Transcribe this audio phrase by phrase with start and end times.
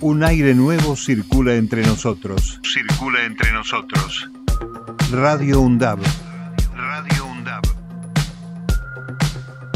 [0.00, 2.60] Un aire nuevo circula entre nosotros.
[2.64, 4.28] Circula entre nosotros.
[5.12, 6.00] Radio UNDAB.
[6.74, 7.62] Radio UNDAB.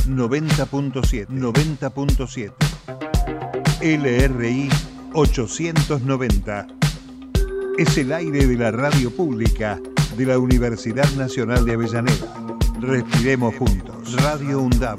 [0.08, 1.28] 90.7.
[1.28, 2.52] 90.7.
[3.80, 4.68] LRI
[5.12, 6.66] 890.
[7.78, 9.78] Es el aire de la radio pública
[10.16, 12.34] de la Universidad Nacional de Avellaneda.
[12.80, 14.20] Respiremos juntos.
[14.22, 14.98] Radio UNDAB.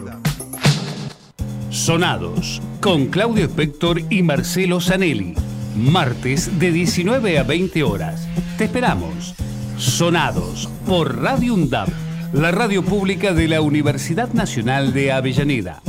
[1.78, 5.36] Sonados con Claudio Spector y Marcelo Zanelli.
[5.75, 8.28] Martes de 19 a 20 horas.
[8.57, 9.36] Te esperamos.
[9.78, 11.87] Sonados por Radio UNDAB,
[12.34, 15.82] la radio pública de la Universidad Nacional de Avellaneda.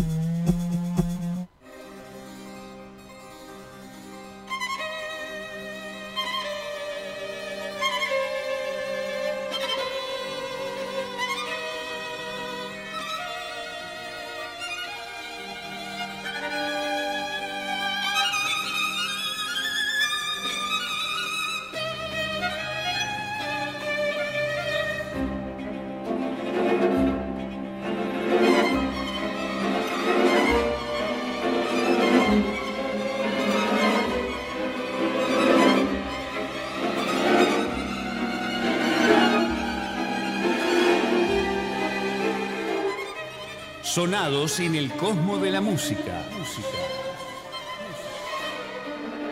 [44.58, 46.24] En el cosmo de la música.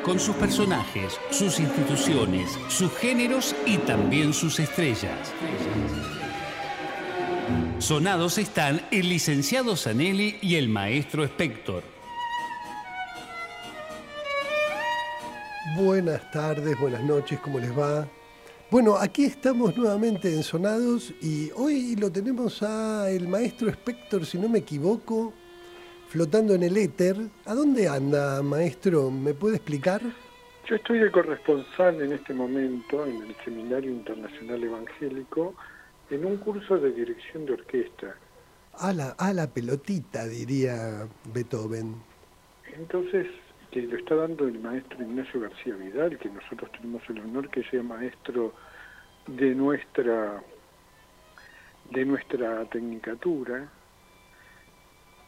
[0.05, 5.32] Con sus personajes, sus instituciones, sus géneros y también sus estrellas.
[7.80, 11.82] Sonados están el licenciado Zanelli y el maestro Spector.
[15.77, 18.06] Buenas tardes, buenas noches, ¿cómo les va?
[18.69, 24.39] Bueno, aquí estamos nuevamente en Sonados y hoy lo tenemos a el maestro Spector, si
[24.39, 25.33] no me equivoco,
[26.09, 27.17] flotando en el éter.
[27.44, 29.09] ¿A dónde anda, maestro?
[29.12, 30.03] ¿Me puede explicar?
[30.69, 35.55] Yo estoy de corresponsal en este momento en el Seminario Internacional Evangélico
[36.10, 38.16] en un curso de dirección de orquesta.
[38.78, 41.94] A la, a la pelotita, diría Beethoven.
[42.75, 43.28] Entonces,
[43.76, 47.62] que lo está dando el maestro Ignacio García Vidal, que nosotros tenemos el honor que
[47.64, 48.54] sea maestro
[49.26, 50.42] de nuestra
[51.91, 53.69] de nuestra tecnicatura.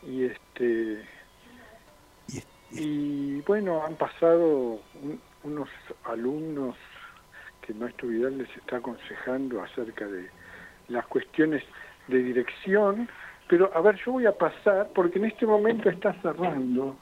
[0.03, 1.05] Y este
[2.71, 4.81] y bueno han pasado
[5.45, 5.69] unos
[6.05, 6.75] alumnos
[7.61, 10.31] que el maestro Vidal les está aconsejando acerca de
[10.89, 11.63] las cuestiones
[12.07, 13.11] de dirección.
[13.47, 16.97] Pero a ver yo voy a pasar porque en este momento está cerrando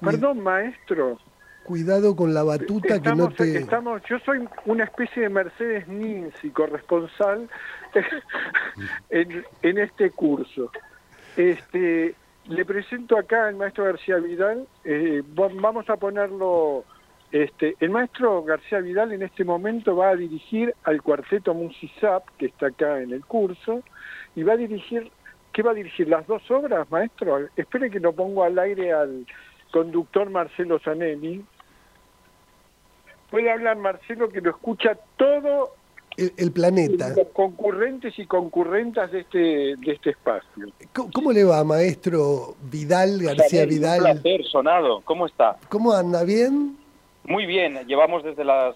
[0.00, 1.18] Perdón, maestro.
[1.64, 3.58] Cuidado con la batuta que no te...
[3.58, 7.48] Estamos, yo soy una especie de Mercedes Ninzi, corresponsal
[9.10, 10.70] en, en este curso.
[11.36, 12.14] Este,
[12.46, 14.66] le presento acá al maestro García Vidal.
[14.84, 16.84] Eh, vamos a ponerlo...
[17.30, 22.46] Este, el maestro García Vidal en este momento va a dirigir al cuarteto Musisap, que
[22.46, 23.82] está acá en el curso,
[24.34, 25.10] y va a dirigir,
[25.52, 26.08] ¿qué va a dirigir?
[26.08, 27.46] ¿Las dos obras, maestro?
[27.54, 29.26] Espere que lo pongo al aire al,
[29.70, 31.44] conductor Marcelo Zanelli.
[33.30, 35.74] Puede hablar Marcelo que lo escucha todo
[36.16, 37.10] el, planeta.
[37.10, 40.66] Los concurrentes y concurrentas de este, de este espacio.
[41.14, 43.98] ¿Cómo, le va, maestro Vidal, García Vidal?
[43.98, 45.00] Un placer, sonado.
[45.04, 45.56] ¿Cómo está?
[45.68, 46.24] ¿Cómo anda?
[46.24, 46.76] ¿Bien?
[47.24, 47.86] Muy bien.
[47.86, 48.74] Llevamos desde las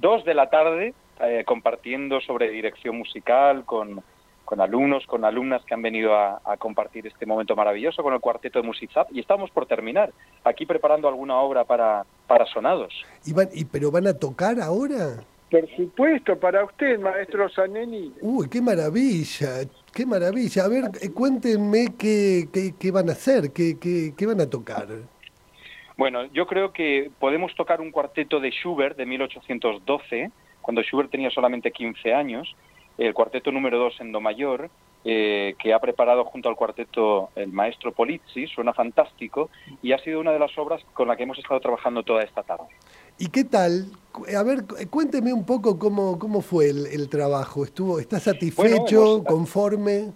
[0.00, 4.02] dos de la tarde eh, compartiendo sobre dirección musical con
[4.44, 8.60] con alumnos, con alumnas que han venido a, compartir este momento maravilloso con el cuarteto
[8.60, 10.12] de Musicap y estamos por terminar
[10.44, 12.92] aquí preparando alguna obra para, para sonados.
[13.24, 15.24] ¿Y, van, y ¿Pero van a tocar ahora?
[15.50, 18.12] Por supuesto, para usted, maestro Zaneni.
[18.20, 20.64] Uy, qué maravilla, qué maravilla.
[20.64, 22.48] A ver, eh, cuéntenme qué,
[22.78, 24.88] qué, van a hacer, qué, qué, qué van a tocar.
[25.96, 30.30] Bueno, yo creo que podemos tocar un cuarteto de Schubert de 1812,
[30.62, 32.56] cuando Schubert tenía solamente 15 años,
[32.98, 34.70] el cuarteto número 2 en Do mayor,
[35.04, 39.50] eh, que ha preparado junto al cuarteto el maestro Polizzi, suena fantástico,
[39.82, 42.42] y ha sido una de las obras con la que hemos estado trabajando toda esta
[42.42, 42.66] tarde.
[43.18, 43.86] ¿Y qué tal?
[44.36, 47.64] A ver, cuénteme un poco cómo, cómo fue el, trabajo.
[47.64, 50.12] ¿Estuvo, ¿Está satisfecho, conforme?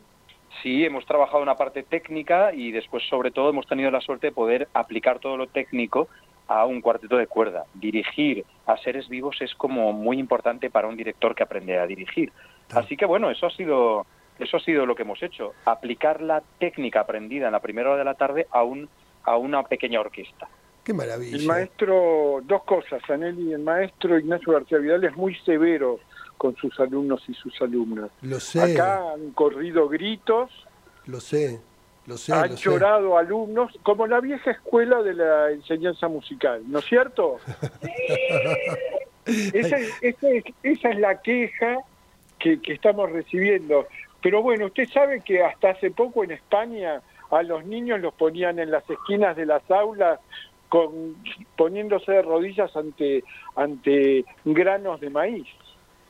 [0.63, 4.33] Sí, hemos trabajado una parte técnica y después, sobre todo, hemos tenido la suerte de
[4.33, 6.09] poder aplicar todo lo técnico
[6.49, 7.65] a un cuarteto de cuerda.
[7.75, 12.33] Dirigir a seres vivos es como muy importante para un director que aprende a dirigir.
[12.73, 14.07] Así que bueno, eso ha sido
[14.39, 17.99] eso ha sido lo que hemos hecho, aplicar la técnica aprendida en la primera hora
[17.99, 18.89] de la tarde a un
[19.25, 20.49] a una pequeña orquesta.
[20.85, 21.37] Qué maravilla.
[21.37, 25.99] El maestro, dos cosas, Aneli, el maestro Ignacio García Vidal es muy severo
[26.39, 28.11] con sus alumnos y sus alumnas.
[28.23, 28.75] Lo sé.
[28.75, 30.51] Acá han corrido gritos.
[31.07, 31.61] Lo sé.
[32.07, 32.63] Lo sé, han lo sé.
[32.71, 37.39] llorado alumnos, como la vieja escuela de la enseñanza musical, ¿no es cierto?
[39.27, 41.79] esa, es- esa es, esa es la queja
[42.39, 43.87] que, que estamos recibiendo.
[44.23, 47.01] Pero bueno, usted sabe que hasta hace poco en España
[47.31, 50.21] a los niños los ponían en las esquinas de las aulas
[50.69, 51.17] con,
[51.57, 53.23] poniéndose de rodillas ante,
[53.55, 55.47] ante granos de maíz.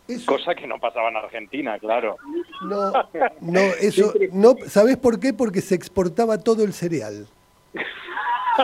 [0.08, 2.17] Eso- Cosa que no pasaba en Argentina, claro.
[2.62, 2.93] no,
[3.40, 5.32] no, eso, no, ¿sabés por qué?
[5.34, 7.26] Porque se exportaba todo el cereal.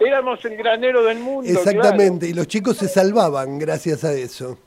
[0.00, 1.50] Éramos el granero del mundo.
[1.50, 4.58] Exactamente, y los chicos se salvaban gracias a eso.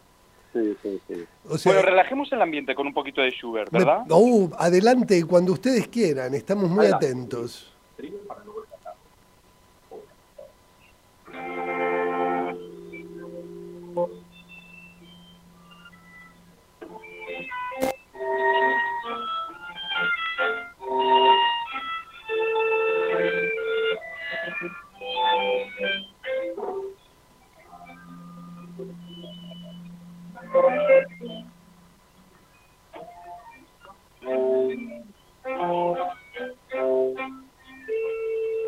[0.61, 0.75] Claro.
[0.75, 1.25] Sí, sí, sí.
[1.49, 4.03] O sea, Bueno, relajemos el ambiente con un poquito de Schubert, me- ¿verdad?
[4.09, 7.71] uh, adelante, cuando ustedes quieran, estamos muy atentos.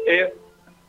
[0.08, 0.34] Eh,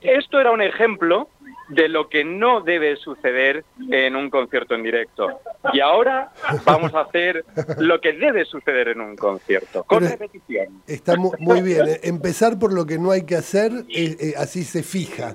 [0.01, 1.29] esto era un ejemplo
[1.71, 5.41] de lo que no debe suceder en un concierto en directo.
[5.73, 6.31] Y ahora
[6.65, 7.45] vamos a hacer
[7.79, 10.83] lo que debe suceder en un concierto, con Pero- repetición.
[10.87, 11.89] Está mu- muy bien.
[11.89, 12.01] eh.
[12.05, 15.35] Empezar por lo que no hay que hacer, eh, eh, así se fija.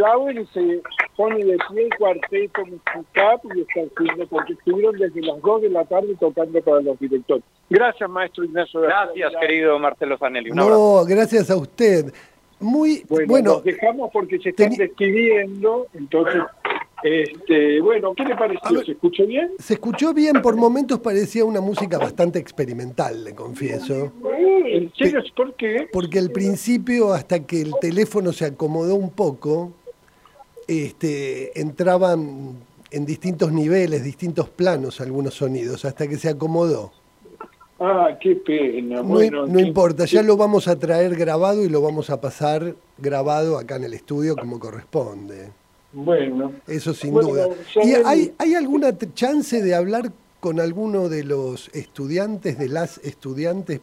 [0.05, 0.81] aplauden y se
[1.15, 5.69] pone de pie el cuarteto musical y están haciendo, porque estuvieron desde las 2 de
[5.69, 7.43] la tarde tocando para los directores.
[7.69, 8.81] Gracias, maestro Ignacio.
[8.81, 10.51] Gracias, querido Marcelo Zanelli.
[10.51, 10.79] Un abrazo.
[11.01, 12.13] No, gracias a usted.
[12.59, 13.51] Muy Bueno, bueno.
[13.53, 16.41] nos dejamos porque se están despidiendo, entonces,
[17.03, 18.83] este, bueno, ¿qué le A pareció?
[18.83, 19.51] ¿Se escuchó bien?
[19.59, 24.13] Se escuchó bien, por momentos parecía una música bastante experimental, le confieso.
[24.65, 25.21] ¿En serio?
[25.35, 25.87] ¿Por qué?
[25.91, 29.73] Porque al principio, hasta que el teléfono se acomodó un poco,
[30.67, 32.53] este, entraban
[32.91, 36.91] en distintos niveles, distintos planos algunos sonidos, hasta que se acomodó.
[37.79, 38.97] Ah, qué pena.
[38.97, 42.21] No, Bueno, no qué- importa, ya lo vamos a traer grabado y lo vamos a
[42.21, 45.49] pasar grabado acá en el estudio como corresponde.
[45.91, 47.47] Bueno, Eso sin Bueno, duda.
[47.83, 53.81] ¿Y hay, hay alguna chance de hablar con alguno de los estudiantes, de las estudiantes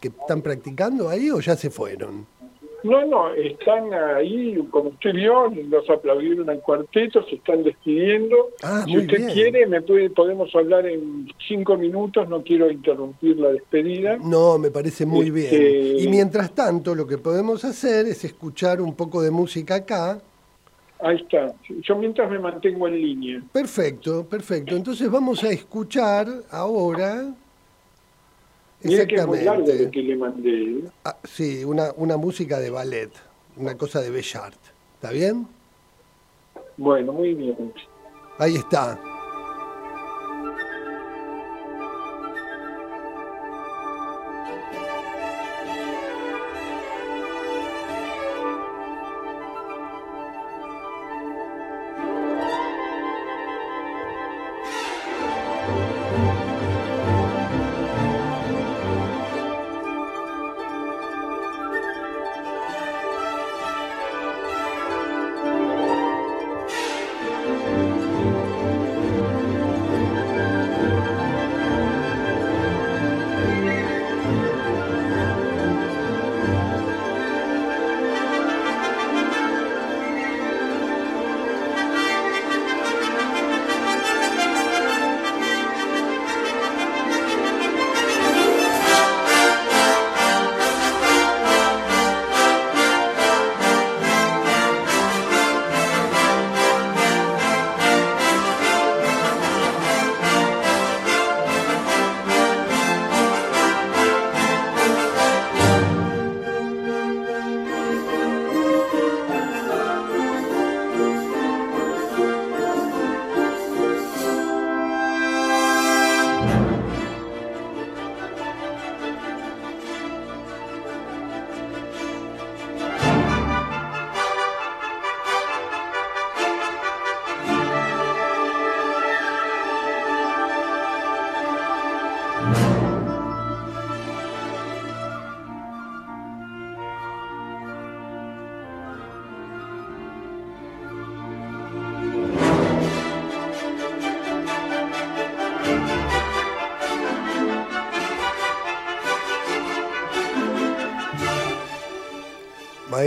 [0.00, 2.26] que están practicando ahí o ya se fueron?
[2.84, 8.50] No, no, están ahí, como usted vio, los aplaudieron al cuarteto, se están despidiendo.
[8.62, 9.30] Ah, si usted bien.
[9.30, 14.16] quiere, me puede, podemos hablar en cinco minutos, no quiero interrumpir la despedida.
[14.18, 15.98] No, me parece muy Este- bien.
[15.98, 20.20] Y mientras tanto, lo que podemos hacer es escuchar un poco de música acá
[21.00, 21.54] Ahí está.
[21.82, 23.42] Yo mientras me mantengo en línea.
[23.52, 24.74] Perfecto, perfecto.
[24.74, 27.32] Entonces vamos a escuchar ahora.
[28.82, 30.84] Mira que es muy largo lo que le mandé.
[31.04, 33.10] Ah, sí, una, una música de ballet,
[33.56, 34.58] una cosa de Bellart.
[34.94, 35.48] ¿Está bien?
[36.76, 37.72] Bueno, muy bien.
[38.38, 39.00] Ahí está.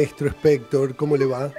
[0.01, 1.51] Maestro Spector, ¿cómo le va?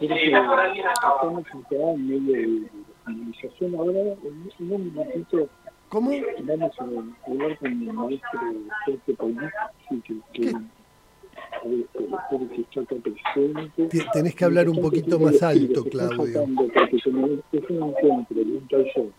[0.00, 2.62] Estamos en medio de
[3.04, 5.46] finalización ahora, en un minutito.
[5.90, 6.12] ¿Cómo?
[6.44, 8.40] Vamos a hablar con el maestro
[8.86, 10.54] Jorge Paulista, que, que, que
[12.62, 14.06] está acá presente.
[14.14, 16.46] Tenés que hablar un poquito más alto, Claudio.
[16.94, 19.10] Es un encuentro, un taller.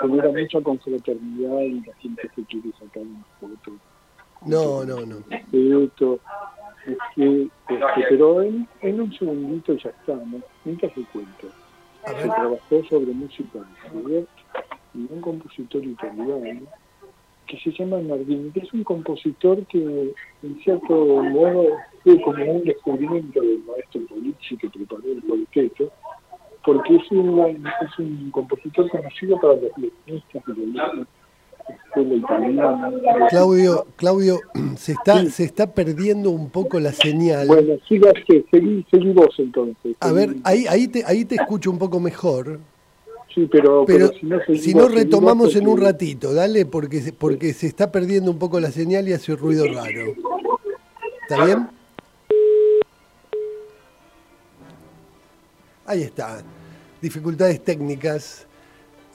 [0.00, 3.72] Genera mucha confraternidad y la gente se quiere sacar una foto.
[4.46, 5.16] No, no, no.
[5.52, 6.20] Esto,
[6.86, 10.40] este, este, pero en, en, un segundito ya está, ¿no?
[10.64, 11.48] Mientras te cuento.
[12.04, 13.58] Se trabajó sobre música
[13.92, 14.24] de
[14.94, 16.60] y un compositor italiano
[17.46, 21.64] que se llama Nardini, que es un compositor que en cierto modo
[22.02, 25.92] fue como un descubrimiento del maestro Polizzi que preparó el cuarteto,
[26.64, 31.06] porque es un, es un compositor conocido para los violinistas y los
[33.30, 34.40] Claudio, Claudio,
[34.76, 37.46] se está, se está perdiendo un poco la señal.
[37.46, 38.12] Bueno, siga,
[38.50, 39.96] seguí, seguí vos entonces.
[40.00, 42.60] A ver, ahí, ahí, te, ahí te escucho un poco mejor.
[43.34, 47.66] Sí, pero, pero, si no, si no retomamos en un ratito, dale, porque, porque se
[47.66, 50.14] está perdiendo un poco la señal y hace un ruido raro.
[51.22, 51.68] ¿Está bien?
[55.84, 56.42] Ahí está.
[57.02, 58.46] Dificultades técnicas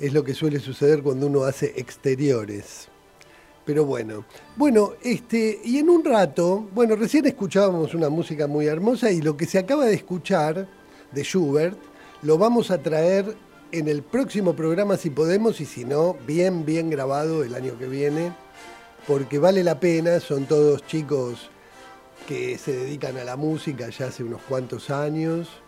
[0.01, 2.87] es lo que suele suceder cuando uno hace exteriores.
[3.63, 9.11] Pero bueno, bueno, este, y en un rato, bueno, recién escuchábamos una música muy hermosa
[9.11, 10.67] y lo que se acaba de escuchar
[11.11, 11.77] de Schubert
[12.23, 13.35] lo vamos a traer
[13.71, 17.85] en el próximo programa si podemos y si no, bien, bien grabado el año que
[17.85, 18.33] viene,
[19.05, 21.51] porque vale la pena, son todos chicos
[22.27, 25.60] que se dedican a la música ya hace unos cuantos años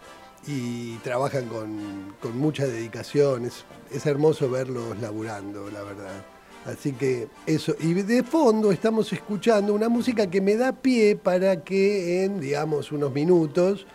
[0.47, 3.45] y trabajan con, con mucha dedicación.
[3.45, 6.25] Es, es, hermoso verlos laburando, la verdad.
[6.65, 7.75] Así que eso.
[7.79, 12.91] Y de fondo estamos escuchando una música que me da pie para que en, digamos,
[12.91, 13.85] unos minutos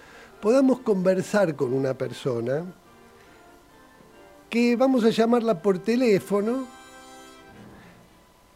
[0.40, 2.64] podamos conversar con una persona
[4.50, 6.66] que vamos a llamarla por teléfono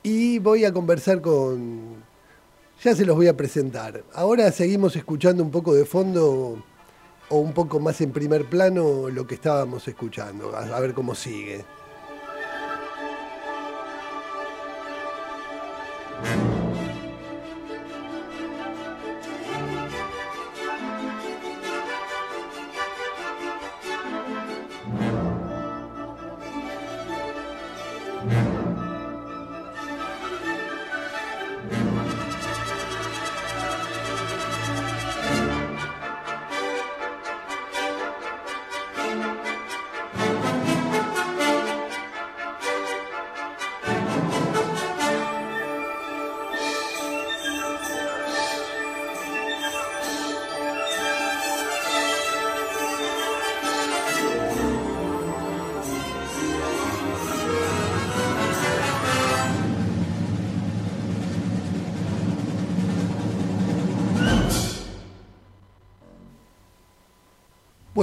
[0.03, 2.03] y voy a conversar con...
[2.83, 4.03] Ya se los voy a presentar.
[4.13, 6.65] Ahora seguimos escuchando un poco de fondo
[7.33, 11.65] o un poco más en primer plano lo que estábamos escuchando, a, ver cómo sigue.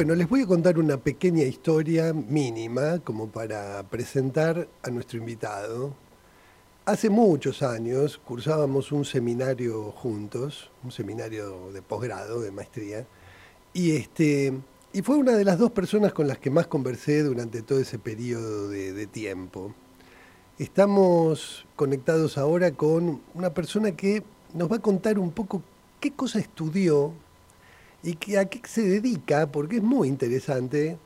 [0.10, 5.94] Bueno, les voy a contar una pequeña historia mínima como para presentar a nuestro invitado.
[6.86, 13.06] Hace muchos años cursábamos un seminario juntos, un seminario de posgrado, de maestría,
[13.72, 14.52] y, este,
[14.94, 18.00] y fue una de las dos personas con las que más conversé durante todo ese
[18.00, 19.76] periodo de, de tiempo.
[20.58, 24.24] Estamos conectados ahora con una persona que
[24.56, 25.62] nos va a contar un poco
[26.00, 27.14] qué cosa estudió
[28.04, 30.98] y que, a qué se dedica, porque es muy interesante,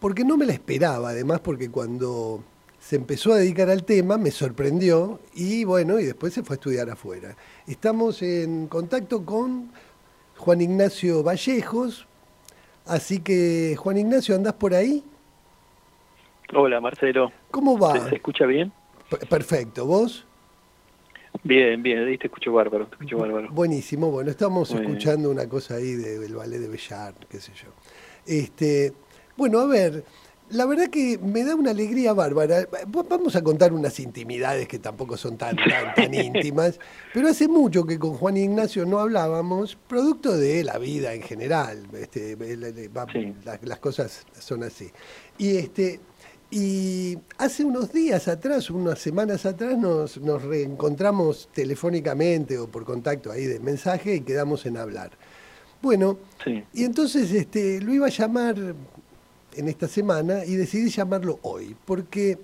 [0.00, 2.42] porque no me la esperaba, además porque cuando
[2.78, 6.56] se empezó a dedicar al tema me sorprendió y bueno, y después se fue a
[6.56, 7.36] estudiar afuera.
[7.66, 9.70] Estamos en contacto con
[10.36, 12.06] Juan Ignacio Vallejos,
[12.86, 15.04] así que Juan Ignacio, ¿andás por ahí?
[16.54, 17.32] Hola Marcelo.
[17.50, 18.08] ¿Cómo va?
[18.08, 18.72] ¿Se, escucha bien?
[19.28, 20.26] perfecto, ¿vos?
[21.42, 23.50] Bien, bien, ahí te escucho bárbaro, te escucho bárbaro.
[23.50, 27.68] Buenísimo, bueno, estamos escuchando una cosa ahí del ballet de Bellar, qué sé yo.
[28.26, 28.92] Este,
[29.36, 30.04] bueno, a ver,
[30.52, 32.68] la verdad que me da una alegría bárbara.
[32.86, 36.78] Vamos a contar unas intimidades que tampoco son tan, tan, íntimas,
[37.14, 41.86] pero hace mucho que con Juan Ignacio no hablábamos, producto de la vida en general.
[41.94, 42.36] Este,
[43.44, 44.90] las, las cosas son así.
[45.38, 46.00] Y este,
[46.54, 53.32] y hace unos días atrás, unas semanas atrás, nos, nos, reencontramos telefónicamente o por contacto
[53.32, 55.12] ahí de mensaje y quedamos en hablar.
[55.80, 56.18] Bueno,
[56.74, 58.56] y entonces este, lo iba a llamar
[59.54, 62.38] en esta semana y decidí llamarlo hoy, porque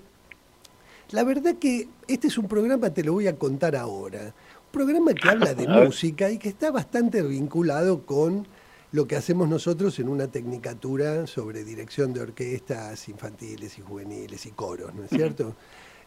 [1.11, 5.13] la verdad que este es un programa, te lo voy a contar ahora, un programa
[5.13, 8.49] que habla de música y que está bastante vinculado con
[8.93, 14.51] lo que hacemos nosotros en una tecnicatura sobre dirección de orquestas infantiles y juveniles y
[14.53, 15.55] coros, ¿no es cierto?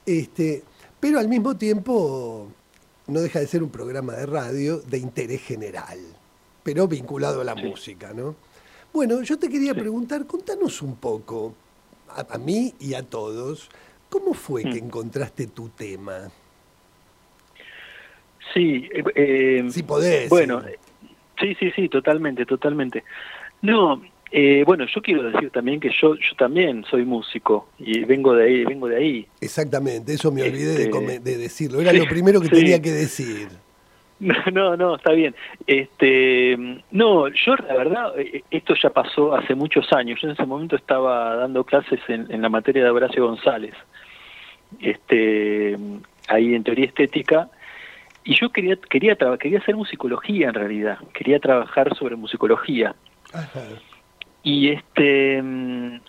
[0.06, 0.64] Este,
[1.00, 2.48] pero al mismo tiempo
[3.08, 6.00] no deja de ser un programa de radio de interés general,
[6.64, 8.36] pero vinculado a la música, ¿no?
[8.92, 11.54] Bueno, yo te quería preguntar, contanos un poco,
[12.10, 13.70] a, mí y a todos,
[14.10, 14.86] ¿cómo fue que mm.
[14.86, 16.30] encontraste tu tema?
[18.54, 20.30] Sí, eh, eh si podés.
[20.30, 20.91] Bueno, Sí,
[21.60, 23.04] sí, sí, totalmente, totalmente.
[23.62, 24.02] No,
[24.32, 28.46] eh, bueno, yo quiero decir también que yo, yo también soy músico y vengo de
[28.46, 29.28] ahí, vengo de ahí.
[29.42, 31.82] Exactamente, eso me olvidé de, este, decirlo.
[31.82, 33.50] Era lo primero que tenía que decir.
[34.54, 35.34] No, no, está bien.
[35.66, 36.56] Este,
[36.92, 40.22] no, yo la verdad, eh, esto ya pasó hace muchos años.
[40.22, 43.74] Yo en ese momento estaba dando clases en, en la materia de Horacio González,
[44.80, 45.76] este,
[46.28, 47.50] ahí en teoría estética
[48.24, 52.96] y yo quería quería quería hacer musicología en realidad, quería trabajar sobre musicología.
[54.44, 55.44] Y este,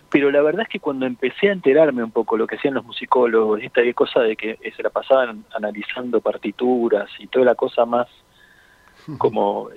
[0.09, 2.85] pero la verdad es que cuando empecé a enterarme un poco lo que hacían los
[2.85, 8.09] musicólogos, esta cosa de que se la pasaban analizando partituras y toda la cosa más,
[9.19, 9.69] como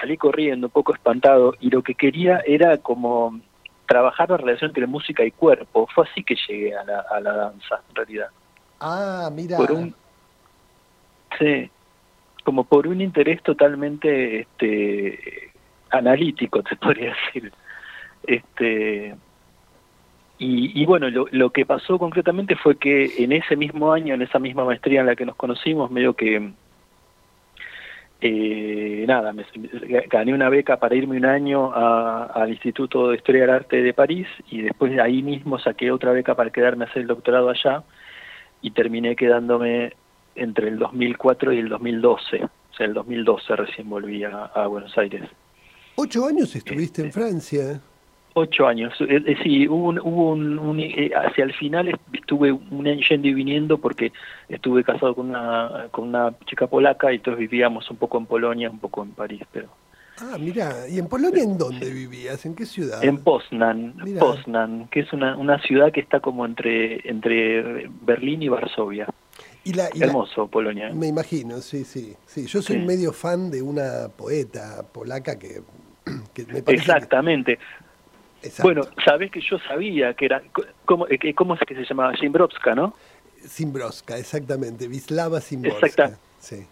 [0.00, 3.40] salí corriendo un poco espantado y lo que quería era como
[3.86, 5.86] trabajar la relación entre música y cuerpo.
[5.94, 8.28] Fue así que llegué a la, a la danza, en realidad.
[8.80, 9.56] Ah, mira.
[9.56, 9.94] Por un,
[11.38, 11.70] sí,
[12.44, 15.50] como por un interés totalmente este,
[15.90, 17.52] analítico, te podría decir.
[18.26, 19.14] Este,
[20.38, 24.38] y, bueno, lo, lo, que pasó concretamente fue que en ese mismo año, en esa
[24.38, 26.52] misma maestría en la que nos conocimos, medio que,
[28.26, 29.44] eh, nada, me,
[30.10, 34.26] gané una beca para irme un año al Instituto de Historia del Arte de París
[34.50, 37.82] y después de ahí mismo saqué otra beca para quedarme a hacer el doctorado allá
[38.62, 39.92] y terminé quedándome
[40.34, 42.44] entre el 2004 y el 2012.
[42.44, 45.22] O sea, el 2012 recién volví a, Buenos Aires.
[45.96, 47.80] ¿Ocho años estuviste en este, Francia?
[48.34, 48.92] Ocho años.
[49.00, 53.28] Eh, eh, sí, hubo un, hubo un, eh, hacia el final estuve un año yendo
[53.28, 54.12] y viniendo porque
[54.48, 58.70] estuve casado con una, con una chica polaca y entonces vivíamos un poco en Polonia,
[58.70, 59.68] un poco en París, pero...
[60.18, 62.44] Ah, mira, ¿y en Polonia en dónde vivías?
[62.46, 63.04] ¿En qué ciudad?
[63.04, 68.48] En Poznan, Poznan, que es una, una ciudad que está como entre, entre Berlín y
[68.48, 69.08] Varsovia.
[69.64, 70.90] Hermoso, Polonia.
[70.92, 72.46] Me imagino, sí, sí, sí.
[72.46, 75.62] Yo soy medio fan de una poeta polaca que,
[76.52, 77.58] me parece Exactamente.
[78.62, 80.42] Bueno, sabes que yo sabía que era,
[80.84, 82.12] ¿cómo, eh, cómo es que se llamaba?
[82.16, 82.94] Zimbrovska, ¿no?
[83.46, 85.86] Zimbrovska, exactamente, Vislava Zimbrovska.
[85.86, 86.18] Exacta.
[86.38, 86.66] Sí.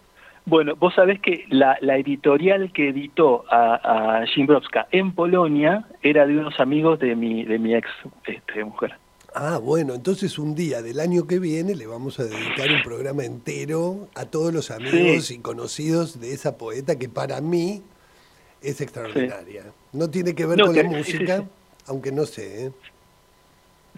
[0.45, 4.25] Bueno, vos sabés que la, la editorial que editó a, a
[4.91, 7.87] en Polonia era de unos amigos de mi, de mi ex
[8.25, 8.95] este, mujer.
[9.35, 13.25] Ah, bueno, entonces un día del año que viene le vamos a dedicar un programa
[13.25, 17.81] entero a todos los amigos y conocidos de esa poeta que para mí
[18.61, 19.65] es extraordinaria.
[19.91, 21.43] No tiene que ver con la música,
[21.87, 22.67] aunque no sé.
[22.67, 22.71] ¿eh?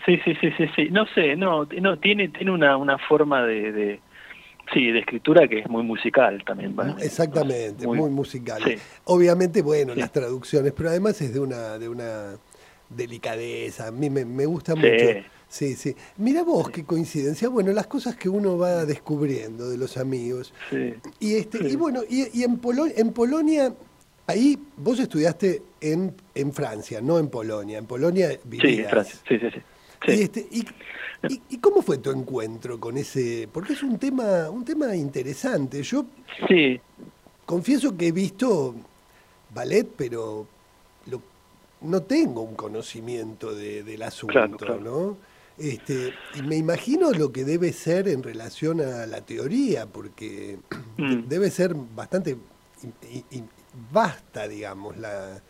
[0.05, 0.89] Sí, sí, sí, sí, sí.
[0.89, 3.99] No sé, no, no tiene tiene una, una forma de, de
[4.73, 6.75] sí, de escritura que es muy musical también.
[6.99, 8.61] Exactamente, muy, musical.
[9.05, 12.37] Obviamente, bueno, las traducciones, pero además es de una de una
[12.89, 13.87] delicadeza.
[13.87, 14.87] A mí me, gusta mucho.
[15.47, 15.95] Sí, sí.
[16.17, 17.49] Mira vos qué coincidencia.
[17.49, 20.53] Bueno, las cosas que uno va descubriendo de los amigos.
[21.19, 22.59] Y este, y bueno, y, en,
[22.95, 23.73] en Polonia,
[24.27, 27.77] ahí vos estudiaste en, en Francia, no en Polonia.
[27.77, 28.73] En Polonia vivías.
[28.75, 29.19] Sí, en Francia.
[29.27, 29.61] Sí, sí, sí.
[30.07, 30.47] Y, este,
[31.49, 33.47] y, cómo fue tu encuentro con ese?
[33.51, 35.81] Porque es un tema, un tema interesante.
[35.81, 36.05] Yo
[36.47, 36.79] sí.
[37.45, 38.75] confieso que he visto
[39.53, 40.47] ballet, pero
[41.85, 45.17] no tengo un conocimiento del asunto, ¿no?
[45.57, 50.59] Este, y me imagino lo que debe ser en relación a la teoría, porque
[50.97, 51.27] mm.
[51.27, 52.37] debe ser bastante
[53.91, 55.41] vasta, digamos, la,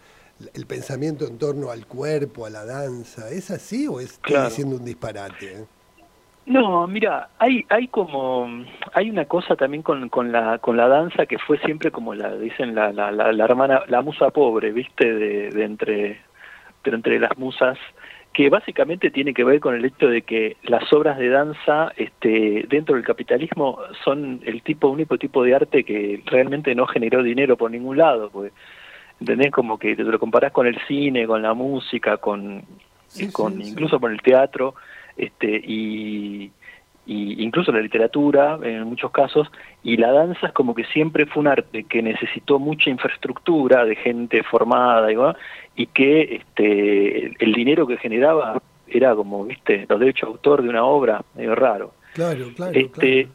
[0.53, 3.29] el pensamiento en torno al cuerpo, a la danza.
[3.31, 5.65] ¿Es así o estoy diciendo un disparate?
[6.45, 8.47] No, mira, hay hay como
[8.93, 12.35] hay una cosa también con, con la con la danza que fue siempre como la
[12.35, 15.11] dicen la la, la, hermana la musa pobre, ¿viste?
[15.11, 16.21] De, de entre
[16.83, 17.79] de entre las musas
[18.35, 22.65] que básicamente tiene que ver con el hecho de que las obras de danza este,
[22.67, 27.55] dentro del capitalismo son el tipo único tipo de arte que realmente no generó dinero
[27.55, 28.51] por ningún lado, porque
[29.21, 29.51] ¿entendés?
[29.51, 32.63] Como que te lo comparás con el cine, con la música, con,
[33.31, 34.75] con incluso con el teatro,
[35.17, 36.51] este, y,
[37.05, 39.51] y incluso la literatura en muchos casos,
[39.83, 43.95] y la danza es como que siempre fue un arte que necesitó mucha infraestructura de
[43.95, 45.15] gente formada y,
[45.75, 50.69] y que este, el dinero que generaba era como, viste, los derechos de autor de
[50.69, 51.93] una obra, medio raro.
[52.13, 52.71] Claro, claro.
[52.73, 53.27] Este,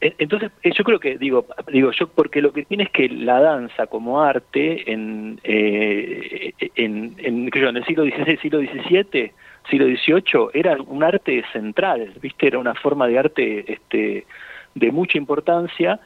[0.00, 3.40] Entonces, eh, yo creo que, digo, digo yo, porque lo que tiene es que la
[3.40, 9.32] danza como arte en, eh, en, en, en el siglo XVI, siglo XVII,
[9.70, 12.46] siglo XVIII, era un arte central, ¿viste?
[12.46, 14.26] Era una forma de arte este,
[14.74, 16.00] de mucha importancia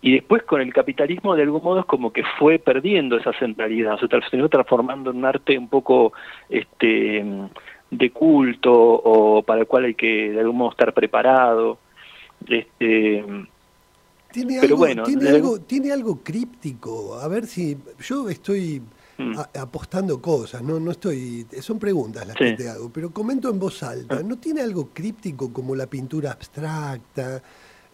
[0.00, 3.98] y después con el capitalismo de algún modo es como que fue perdiendo esa centralidad,
[3.98, 6.12] se terminó transformando en un arte un poco
[6.48, 7.24] este,
[7.90, 11.78] de culto o para el cual hay que de algún modo estar preparado.
[12.46, 13.24] Este,
[14.30, 18.82] tiene, algo, bueno, tiene, algo, tiene algo críptico, a ver si yo estoy
[19.16, 19.38] Mm.
[19.60, 23.82] apostando cosas, no, no estoy, son preguntas las que te hago, pero comento en voz
[23.84, 24.22] alta, ah.
[24.24, 27.40] ¿no tiene algo críptico como la pintura abstracta?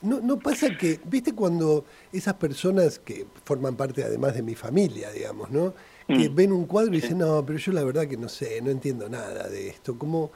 [0.02, 5.10] No, no pasa que, viste cuando esas personas que forman parte además de mi familia,
[5.10, 5.74] digamos, ¿no?
[6.06, 6.34] Que mm.
[6.34, 9.08] ven un cuadro y dicen, no, pero yo la verdad que no sé, no entiendo
[9.08, 9.98] nada de esto.
[9.98, 10.30] Como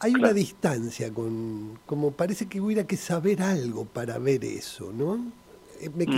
[0.00, 5.32] hay una distancia con, como parece que hubiera que saber algo para ver eso, ¿no?
[5.94, 6.10] ¿Me mm.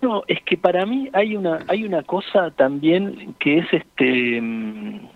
[0.00, 5.08] No, es que para mí hay una hay una cosa también que es este mm,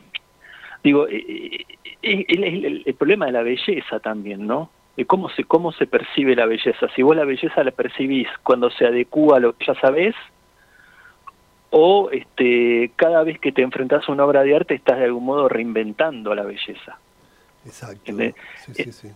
[0.83, 1.67] digo eh, eh,
[2.03, 4.71] eh, el, el, problema de la belleza también, ¿no?
[4.97, 6.89] De cómo se cómo se percibe la belleza.
[6.95, 10.15] Si vos la belleza la percibís cuando se adecúa a lo que ya sabés
[11.71, 15.25] o este cada vez que te enfrentás a una obra de arte estás de algún
[15.25, 16.99] modo reinventando la belleza.
[17.65, 18.13] Exacto.
[18.13, 18.35] Sí,
[18.75, 19.09] sí, sí.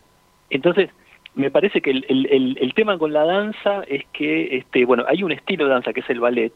[0.51, 0.91] Entonces,
[1.35, 5.33] me parece que el, el, tema con la danza es que, este, bueno, hay un
[5.33, 6.53] estilo de danza que es el ballet,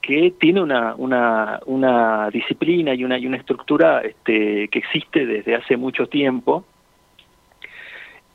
[0.00, 5.56] que tiene una, una, una disciplina y una, y una estructura este, que existe desde
[5.56, 6.64] hace mucho tiempo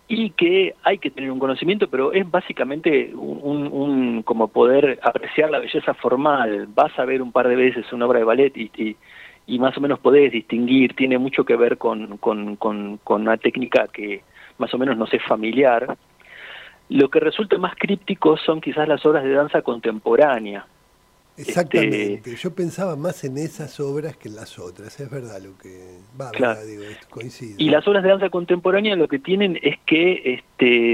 [0.09, 5.49] y que hay que tener un conocimiento, pero es básicamente un, un, como poder apreciar
[5.49, 6.67] la belleza formal.
[6.75, 8.97] Vas a ver un par de veces una obra de ballet y, y,
[9.47, 13.37] y más o menos podés distinguir, tiene mucho que ver con, con, con, con una
[13.37, 14.21] técnica que
[14.61, 15.97] más o menos no sé familiar.
[16.89, 20.65] Lo que resulta más críptico son quizás las obras de danza contemporánea.
[21.37, 25.57] Exactamente, este, yo pensaba más en esas obras que en las otras, es verdad lo
[25.57, 26.63] que va, claro.
[26.65, 27.55] digo, esto coincide.
[27.57, 30.93] Y las obras de danza contemporánea lo que tienen es que este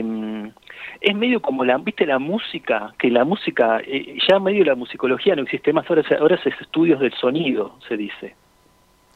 [1.02, 5.36] es medio como la, viste la música, que la música, eh, ya medio la musicología
[5.36, 8.36] no existe más, ahora, ahora es estudios del sonido, se dice.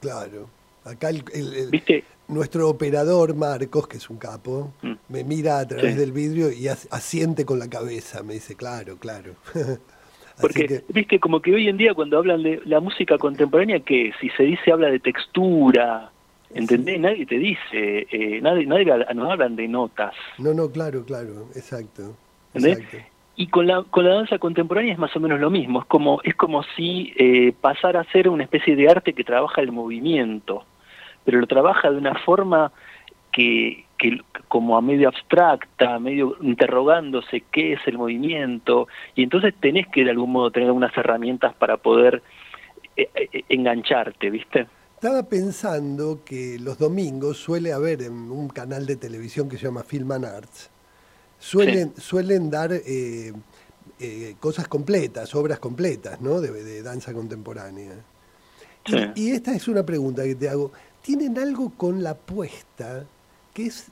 [0.01, 0.49] Claro,
[0.83, 1.23] acá el,
[1.69, 2.03] ¿Viste?
[2.31, 4.93] Nuestro operador Marcos, que es un capo, mm.
[5.09, 9.33] me mira a través del vidrio y asiente con la cabeza, me dice, claro, claro.
[10.41, 14.29] Porque, viste, como que hoy en día cuando hablan de la música contemporánea, que si
[14.29, 16.09] se dice habla de textura,
[16.53, 16.99] ¿entendés?
[16.99, 20.15] Nadie te dice, eh, nadie, nadie nos hablan de notas.
[20.39, 22.15] No, no, claro, claro, exacto.
[23.35, 26.21] Y con la, con la danza contemporánea es más o menos lo mismo, es como,
[26.23, 30.65] es como si eh, pasara a ser una especie de arte que trabaja el movimiento
[31.23, 32.71] pero lo trabaja de una forma
[33.31, 39.88] que, que como a medio abstracta, medio interrogándose qué es el movimiento, y entonces tenés
[39.88, 42.21] que de algún modo tener algunas herramientas para poder
[42.97, 44.67] eh, eh, engancharte, ¿viste?
[44.95, 49.84] Estaba pensando que los domingos suele haber en un canal de televisión que se llama
[49.84, 50.69] Film and Arts,
[51.39, 53.34] suelen, suelen dar eh,
[54.39, 56.39] cosas completas, obras completas, ¿no?
[56.39, 57.93] De, de danza contemporánea.
[59.15, 60.71] Y, esta es una pregunta que te hago.
[61.01, 63.05] ¿Tienen algo con la puesta
[63.53, 63.87] que es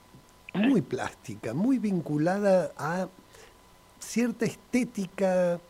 [0.54, 3.08] muy plástica, muy vinculada a
[3.98, 5.60] cierta estética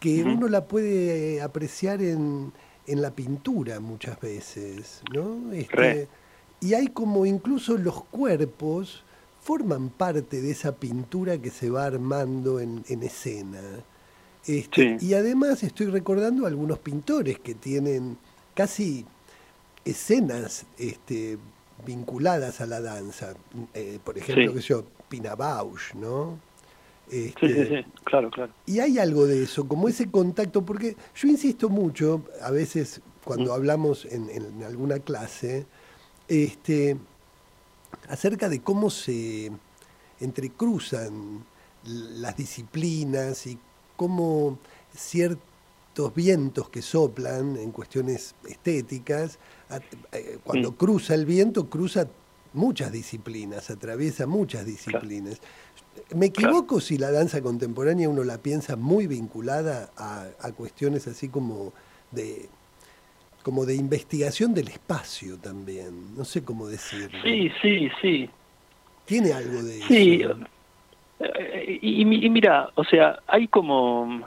[0.00, 2.52] que uno la puede apreciar en,
[2.86, 5.52] en, la pintura muchas veces, ¿no?
[5.52, 6.08] Este,
[6.60, 9.02] y hay como incluso los cuerpos
[9.40, 13.60] forman parte de esa pintura que se va armando en, en escena.
[14.46, 18.18] Este, Y además estoy recordando algunos pintores que tienen
[18.54, 19.04] casi
[19.84, 21.38] escenas este,
[21.84, 23.34] vinculadas a la danza.
[23.74, 26.38] Eh, por ejemplo, que yo, Pina Bausch, ¿no?
[27.10, 28.52] Este, sí, sí, sí, claro, claro.
[28.66, 33.54] Y hay algo de eso, como ese contacto, porque yo insisto mucho, a veces cuando
[33.54, 35.66] hablamos en, en, alguna clase,
[36.28, 36.96] este,
[38.08, 39.50] acerca de cómo se
[40.20, 41.44] entrecruzan
[41.84, 43.58] las disciplinas y
[43.96, 44.58] cómo
[44.94, 49.38] ciertos vientos que soplan en cuestiones estéticas,
[50.44, 52.08] cuando cruza el viento, cruza
[52.52, 55.40] muchas disciplinas, atraviesa muchas disciplinas.
[56.14, 61.72] ¿Me equivoco si la danza contemporánea uno la piensa muy vinculada a, cuestiones así como
[62.10, 62.48] de
[63.42, 66.14] como de investigación del espacio también?
[66.16, 67.18] No sé cómo decirlo.
[67.22, 68.30] Sí, sí, sí.
[69.04, 70.22] Tiene algo de sí.
[70.22, 70.36] eso.
[71.20, 74.22] Eh, y, y, mira, o sea, hay como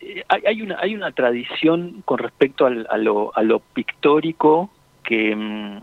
[0.00, 4.70] eh, hay, una hay una tradición con respecto al, a, lo, a lo pictórico
[5.06, 5.80] que mm,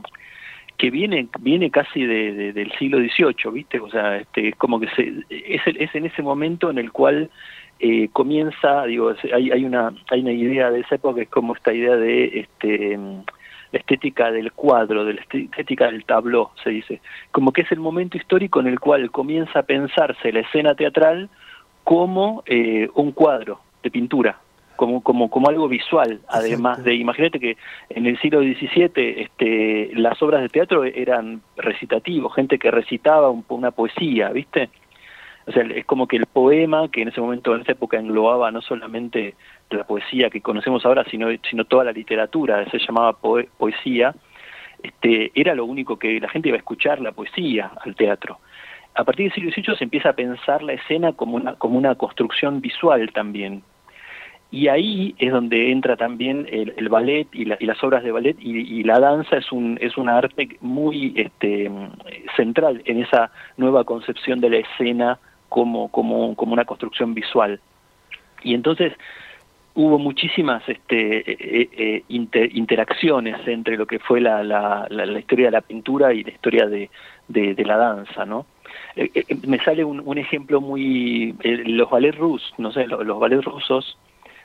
[0.77, 3.79] que viene viene casi de, del siglo XVIII, ¿viste?
[3.79, 7.29] O sea, este, como que se, es, es en ese momento en el cual
[7.79, 11.55] eh, comienza, digo, hay, hay, una, hay una idea de esa época que es como
[11.55, 17.01] esta idea de este, la estética del cuadro, de la estética del tabló, se dice,
[17.31, 21.29] como que es el momento histórico en el cual comienza a pensarse la escena teatral
[21.83, 24.39] como eh, un cuadro de pintura,
[24.75, 27.57] como, como, como algo visual, además de, imagínate que
[27.89, 33.71] en el siglo XVII este, las obras de teatro eran recitativos, gente que recitaba una
[33.71, 34.69] poesía, ¿viste?
[35.45, 38.49] O sea, es como que el poema, que en ese momento, en esa época englobaba
[38.51, 39.35] no solamente
[39.69, 43.17] la poesía que conocemos ahora, sino, sino toda la literatura, se llamaba
[43.57, 44.15] poesía,
[44.81, 48.39] este, era lo único que la gente iba a escuchar, la poesía, al teatro.
[48.95, 51.95] A partir del siglo XVIII se empieza a pensar la escena como una, como una
[51.95, 53.63] construcción visual también,
[54.53, 58.99] y ahí es donde entra también el, ballet y, las obras de ballet y, la
[58.99, 61.71] danza es un es una arte muy este,
[62.35, 65.17] central en esa nueva concepción de la escena
[65.49, 67.59] como como como una construcción visual
[68.43, 68.93] y entonces
[69.73, 75.51] hubo muchísimas este, eh, eh, interacciones entre lo que fue la, la, la, historia de
[75.51, 76.91] la pintura y la historia de,
[77.27, 78.45] de, la danza, ¿no?
[78.95, 79.09] Eh,
[79.47, 83.97] me sale un, un ejemplo muy los ballets rusos, no sé, los, los ballets rusos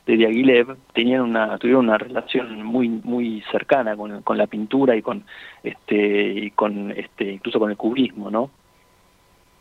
[0.08, 5.02] de Diaghilev tenían una tuvieron una relación muy muy cercana con, con la pintura y
[5.02, 5.24] con
[5.62, 8.50] este y con este incluso con el cubismo no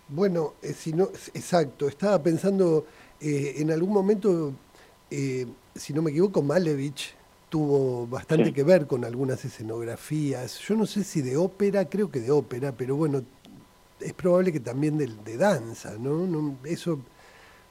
[0.08, 2.86] bueno eh, si no exacto estaba pensando
[3.20, 4.54] eh, en algún momento
[5.12, 7.14] eh, si no me equivoco Malevich
[7.50, 10.60] tuvo bastante que ver con algunas escenografías.
[10.60, 13.22] Yo no sé si de ópera creo que de ópera pero bueno
[14.00, 17.00] es probable que también de, de danza no, no eso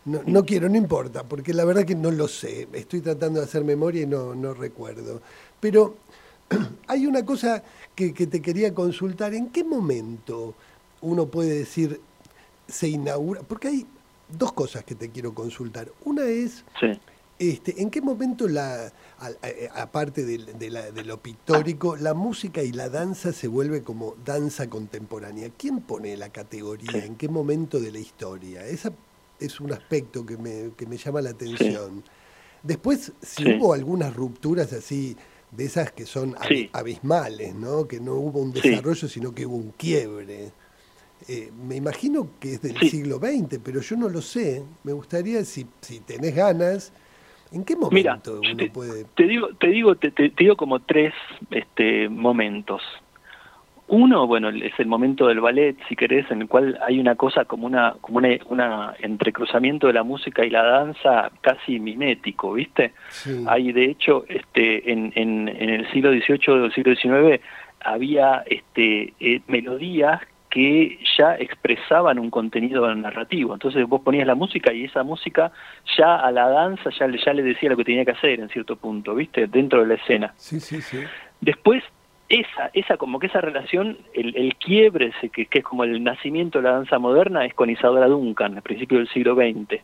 [0.06, 2.68] no, no, quiero, no importa, porque la verdad que no lo sé.
[2.72, 5.20] Estoy tratando de hacer memoria y no, no recuerdo.
[5.60, 5.96] Pero
[6.86, 7.62] hay una cosa
[7.94, 9.34] que, que, te quería consultar.
[9.34, 10.54] ¿En qué momento
[11.00, 12.00] uno puede decir
[12.68, 13.42] se inaugura?
[13.42, 13.86] Porque hay
[14.28, 15.88] dos cosas que te quiero consultar.
[16.04, 16.64] Una es,
[17.38, 18.92] este, ¿en qué momento, la,
[19.74, 25.50] aparte de, de, lo pictórico, la música y la danza se vuelve como danza contemporánea?
[25.56, 27.04] ¿Quién pone la categoría?
[27.04, 28.64] ¿En qué momento de la historia?
[28.66, 28.92] Esa
[29.40, 32.02] es un aspecto que me, que me llama la atención.
[32.62, 35.16] Después, si hubo algunas rupturas así,
[35.50, 36.34] de esas que son
[36.72, 37.86] abismales, ¿no?
[37.86, 40.52] Que no hubo un desarrollo, sino que hubo un quiebre.
[41.28, 44.62] Eh, me imagino que es del siglo XX, pero yo no lo sé.
[44.84, 46.92] Me gustaría, si, si tenés ganas,
[47.52, 49.04] ¿en qué momento uno puede...?
[49.16, 51.14] Te digo, te digo, te, te, digo como tres
[51.50, 52.82] este, momentos.
[53.88, 57.44] Uno, bueno, es el momento del ballet, si querés, en el cual hay una cosa
[57.44, 62.92] como una, como una, entrecruzamiento de la música y la danza casi mimético, ¿viste?
[63.46, 67.40] Hay, de hecho, este, en, en, en el siglo XVIII o siglo XIX
[67.80, 70.20] había este, eh, melodías
[70.50, 73.52] que ya expresaban un contenido narrativo.
[73.52, 75.52] Entonces vos ponías la música y esa música
[75.96, 78.76] ya a la danza ya, ya le decía lo que tenía que hacer en cierto
[78.76, 79.46] punto, ¿viste?
[79.46, 80.32] Dentro de la escena.
[80.36, 80.98] Sí, sí, sí.
[81.40, 81.84] Después
[82.28, 86.64] esa, esa como que esa relación, el, quiebre, que, que, es como el nacimiento de
[86.64, 89.80] la danza moderna, es con Isadora Duncan, a principios del siglo XX.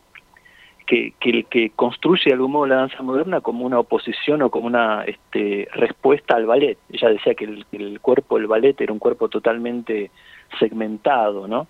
[0.85, 4.67] que, que, que construye de algún modo la danza moderna como una oposición o como
[4.67, 6.77] una este, respuesta al ballet.
[6.91, 10.11] Ella decía que el, el cuerpo del ballet era un cuerpo totalmente
[10.59, 11.67] segmentado, ¿no?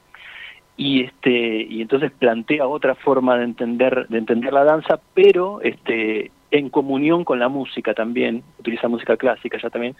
[0.75, 6.31] y este y entonces plantea otra forma de entender de entender la danza pero este
[6.54, 9.96] en comunión con la música también utiliza música clásica ya también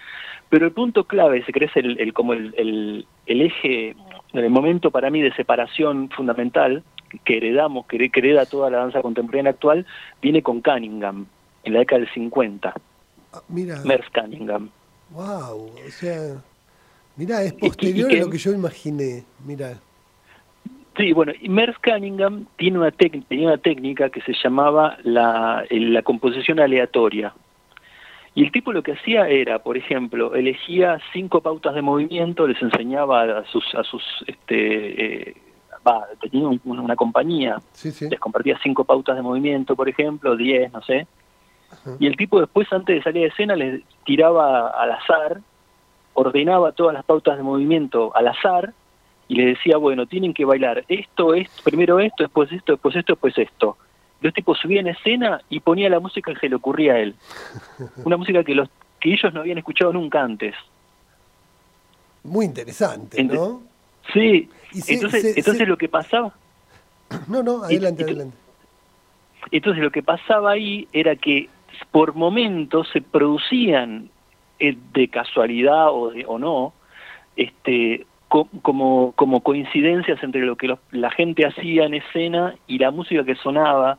[0.50, 3.96] pero el punto clave se cree el, el como el, el, el eje
[4.34, 6.84] el momento para mí de separación fundamental
[7.24, 9.86] que heredamos, que hereda toda la danza contemporánea actual,
[10.22, 11.26] viene con Cunningham,
[11.63, 12.74] en la década del 50.
[13.34, 13.82] Ah, mira.
[13.84, 14.70] Merce Cunningham.
[15.12, 16.42] Wow, o sea,
[17.16, 19.80] mira, es posterior a lo que yo imaginé, mira.
[20.95, 26.01] Sí, bueno, y Merce Cunningham tiene una, tenía una técnica que se llamaba la, la
[26.03, 27.34] composición aleatoria.
[28.36, 32.62] Y el tipo lo que hacía era, por ejemplo, elegía cinco pautas de movimiento, les
[32.62, 35.36] enseñaba a sus, a sus este, eh,
[36.21, 41.08] tenía una compañía, les compartía cinco pautas de movimiento, por ejemplo, diez, no sé,
[41.99, 45.41] y el tipo después, antes de salir de escena, les tiraba al azar,
[46.13, 48.73] ordenaba todas las pautas de movimiento al azar,
[49.34, 53.13] y le decía, bueno, tienen que bailar esto, esto, primero esto, después esto, después esto,
[53.13, 53.78] después esto.
[54.22, 57.15] Los tipos subían en escena y ponía la música que se le ocurría a él.
[58.06, 58.69] Una música que los
[59.00, 60.54] que ellos no habían escuchado nunca antes.
[62.24, 63.63] Muy interesante, ¿no?
[64.13, 64.52] Sí,
[64.88, 66.32] entonces, entonces lo que pasaba...
[67.28, 68.38] No, no, adelante, adelante.
[69.50, 71.50] Entonces lo que pasaba ahí era que
[71.91, 74.12] por momentos se producían
[74.60, 76.74] eh, de casualidad o, o no,
[77.36, 78.06] este,
[78.62, 83.36] como, como coincidencias entre lo que la gente hacía en escena y la música que
[83.36, 83.98] sonaba,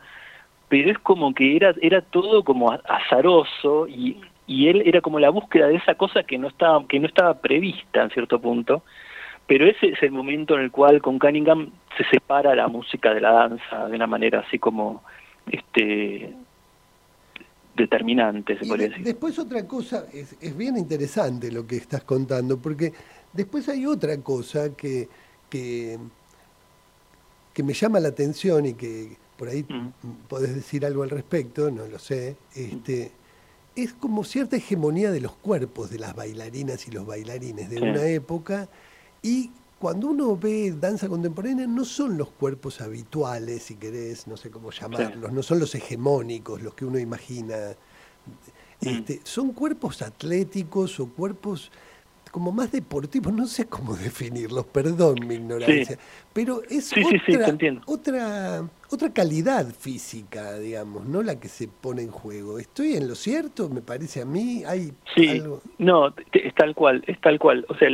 [0.69, 5.31] pero es como que era, era todo como azaroso y, y él era como la
[5.31, 8.83] búsqueda de esa cosa que no estaba, que no estaba prevista en cierto punto
[9.47, 13.21] pero ese es el momento en el cual con Cunningham se separa la música de
[13.21, 15.03] la danza de una manera así como
[15.51, 16.35] este
[17.77, 19.05] determinante, se podría decir.
[19.05, 22.93] Después otra cosa, es, es, bien interesante lo que estás contando, porque
[23.35, 25.09] después hay otra cosa que,
[25.51, 25.99] que,
[27.53, 30.29] que me llama la atención y que por ahí mm.
[30.29, 33.13] podés decir algo al respecto, no lo sé, este,
[33.77, 38.07] es como cierta hegemonía de los cuerpos de las bailarinas y los bailarines de una
[38.07, 38.69] época
[39.23, 44.51] y cuando uno ve danza contemporánea, no son los cuerpos habituales, si querés, no sé
[44.51, 47.55] cómo llamarlos, no son los hegemónicos, los que uno imagina.
[48.81, 48.89] Mm.
[48.89, 51.71] Este, son cuerpos atléticos o cuerpos
[52.35, 55.97] como más deportivos, no sé cómo definirlos, perdón mi ignorancia,
[56.33, 62.59] pero es otra, otra, otra calidad física, digamos, no la que se pone en juego.
[62.59, 63.69] ¿Estoy en lo cierto?
[63.69, 65.45] Me parece a mí, hay sí,
[65.79, 67.67] no, es tal cual, es tal cual.
[67.69, 67.89] O sea,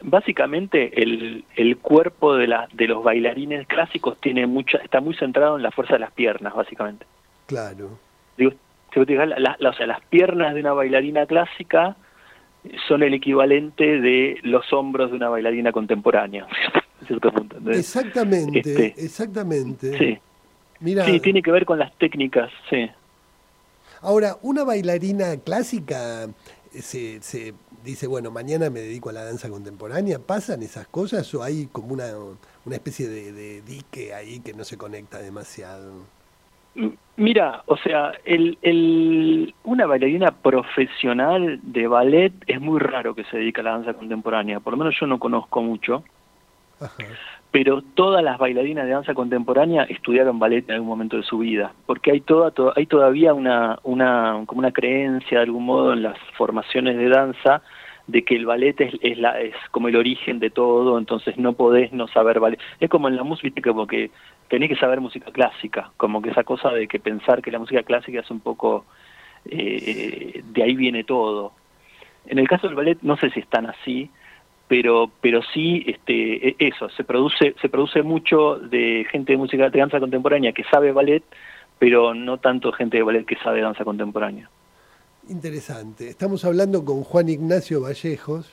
[0.00, 5.56] básicamente el, el cuerpo de, la, de los bailarines clásicos tiene mucha, está muy centrado
[5.56, 7.06] en la fuerza de las piernas, básicamente.
[7.46, 7.90] Claro.
[8.36, 8.54] Digo,
[8.96, 11.96] la, o sea, las piernas de una bailarina clásica
[12.88, 16.46] son el equivalente de los hombros de una bailarina contemporánea.
[17.66, 19.98] Exactamente, este, exactamente.
[19.98, 20.18] Sí.
[20.80, 22.90] Mira, sí, tiene que ver con las técnicas, sí.
[24.00, 26.28] Ahora, una bailarina clásica
[26.72, 31.42] se, se dice, bueno, mañana me dedico a la danza contemporánea, ¿pasan esas cosas o
[31.42, 32.06] hay como una,
[32.64, 35.92] una especie de, dique ahí que no se conecta demasiado?
[37.16, 43.38] Mira, o sea, el, el, una bailarina profesional de ballet es muy raro que se
[43.38, 46.02] dedique a la danza contemporánea, por lo menos yo no conozco mucho.
[46.80, 47.04] Ajá
[47.54, 51.72] pero todas las bailarinas de danza contemporánea estudiaron ballet en algún momento de su vida,
[51.86, 56.18] porque hay toda, hay todavía una, una como una creencia de algún modo en las
[56.36, 57.62] formaciones de danza
[58.08, 61.52] de que el ballet es, es, la, es como el origen de todo, entonces no
[61.52, 62.58] podés no saber ballet.
[62.80, 64.10] Es como en la música, como que
[64.48, 67.82] tenés que saber música clásica, como que esa cosa de que pensar que la música
[67.82, 68.84] clásica es un poco,
[69.46, 71.52] eh, de ahí viene todo.
[72.26, 74.10] En el caso del ballet no sé si es tan así,
[74.68, 79.68] pero pero sí este e, eso se produce se produce mucho de gente de música
[79.68, 81.22] de danza contemporánea que sabe ballet
[81.78, 84.48] pero no tanto gente de ballet que sabe danza contemporánea.
[85.28, 86.08] Interesante.
[86.08, 88.50] Estamos hablando con Juan Ignacio Vallejos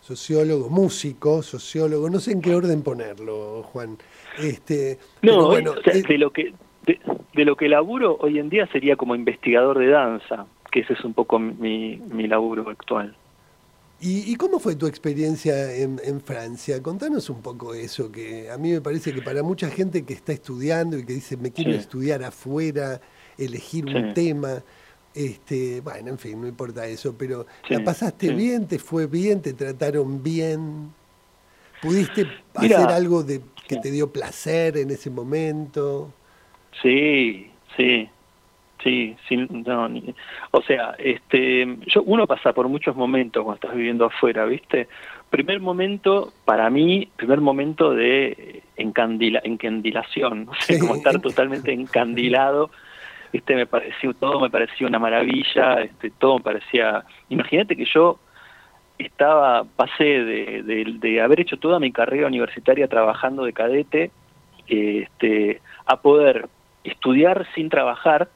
[0.00, 3.98] sociólogo músico sociólogo no sé en qué orden ponerlo Juan
[4.40, 6.52] este no bueno, eh, de lo que
[6.86, 6.98] de,
[7.34, 11.04] de, lo que laburo hoy en día sería como investigador de danza que ese es
[11.04, 13.14] un poco mi mi laburo actual
[14.00, 16.80] ¿Y, cómo fue tu experiencia en, Francia?
[16.80, 20.32] Contanos un poco eso, que a mí me parece que para mucha gente que está
[20.32, 23.00] estudiando y que dice me quiero estudiar afuera,
[23.36, 24.62] elegir un tema,
[25.12, 28.68] este, bueno, en fin, no importa eso, pero ¿la pasaste bien?
[28.68, 29.42] ¿Te fue bien?
[29.42, 30.92] ¿Te trataron bien?
[31.82, 36.12] ¿Pudiste hacer algo de, que te dio placer en ese momento?
[36.82, 38.08] Sí, Sí,
[38.82, 39.88] sí, sí no,
[40.50, 44.88] o sea, este, yo, uno pasa por muchos momentos cuando estás viviendo afuera, ¿viste?
[45.30, 52.70] Primer momento, para mí, primer momento de encandila, encandilación, no sé, como estar totalmente encandilado,
[53.32, 53.54] ¿viste?
[53.54, 58.18] Me pareció, todo me parecía una maravilla, este, todo me parecía, imagínate que yo
[58.98, 64.10] estaba, pasé de, de, haber hecho toda mi carrera universitaria trabajando de cadete,
[64.66, 66.48] este, a poder
[66.84, 68.28] estudiar sin trabajar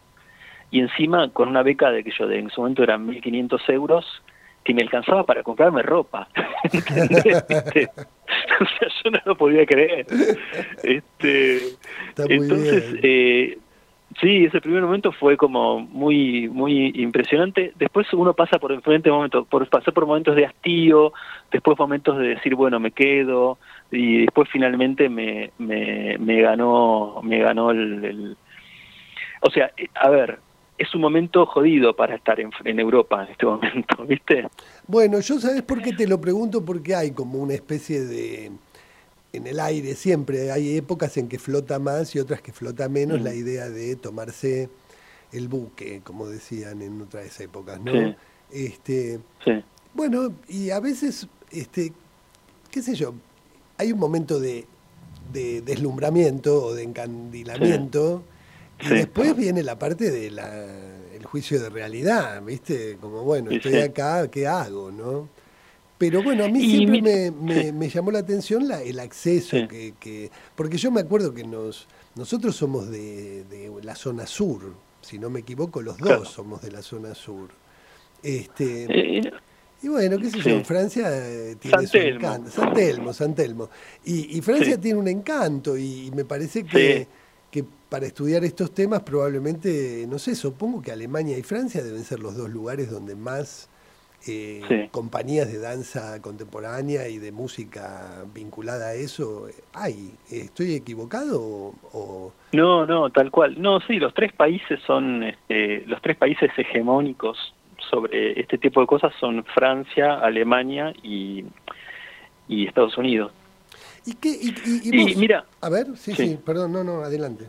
[0.70, 4.22] y encima con una beca de que yo de, en su momento eran 1.500 euros
[4.64, 6.28] que me alcanzaba para comprarme ropa.
[6.64, 7.88] Este,
[8.60, 10.06] o sea, yo no lo podía creer.
[10.82, 11.58] Este,
[12.16, 13.58] entonces, eh,
[14.20, 17.72] Sí, ese primer momento fue como muy muy impresionante.
[17.78, 21.12] Después uno pasa por diferentes momentos, por pasar por momentos de hastío,
[21.50, 23.58] después momentos de decir bueno me quedo
[23.90, 28.36] y después finalmente me me, me ganó me ganó el,
[29.40, 30.38] o sea eh, a ver
[30.78, 34.48] es un momento jodido para estar en, en Europa en este momento, ¿viste?
[34.86, 38.50] Bueno, yo sabes por qué te lo pregunto porque hay como una especie de
[39.32, 40.52] en el aire siempre.
[40.52, 44.68] Hay épocas en que flota más y otras que flota menos la idea de tomarse
[45.32, 48.14] el buque, como decían en otras épocas, ¿no?
[48.50, 49.20] Este,
[49.94, 51.92] Bueno, y a veces, este,
[52.70, 53.14] qué sé yo,
[53.78, 54.66] hay un momento de,
[55.32, 58.22] deslumbramiento o de encandilamiento
[58.80, 62.98] y después viene la parte del juicio de realidad, ¿viste?
[63.00, 65.28] Como, bueno, estoy acá, ¿qué hago, no?
[66.02, 70.90] Pero bueno, a mí siempre me, llamó la atención la, el acceso que, Porque yo
[70.90, 71.86] me acuerdo que nos
[72.16, 76.82] nosotros somos de, la zona sur, si no me equivoco, los dos somos de la
[76.82, 77.50] zona sur.
[78.20, 79.32] Este, eh,
[79.80, 82.50] y bueno, qué sé yo, Francia eh, tiene su encanto.
[82.50, 83.70] San Telmo, San Telmo.
[84.04, 87.06] Y, Francia tiene un encanto y, me parece que,
[87.48, 92.18] que para estudiar estos temas probablemente, no sé, supongo que Alemania y Francia deben ser
[92.18, 93.68] los dos lugares donde más
[94.26, 100.12] eh, compañías de danza contemporánea y de música vinculada a eso hay.
[100.30, 101.40] ¿Estoy equivocado
[101.92, 103.60] o, No, no, tal cual.
[103.60, 107.54] No, sí, los tres países son, este, los tres países hegemónicos
[107.90, 111.44] sobre este tipo de cosas son Francia, Alemania y,
[112.48, 113.32] y Estados Unidos.
[114.04, 114.30] ¿Y qué?
[114.30, 117.46] Y, mira, a ver, sí, sí, perdón, no, no, adelante.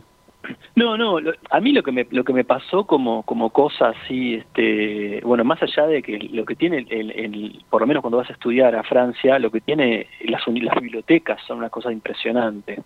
[0.76, 1.18] No, no,
[1.50, 5.44] a mí lo que me lo que me pasó como como cosa así, este, bueno,
[5.44, 8.74] más allá de que lo que tiene el, por lo menos cuando vas a estudiar
[8.74, 12.82] a Francia, lo que tiene las las bibliotecas son una cosa impresionante.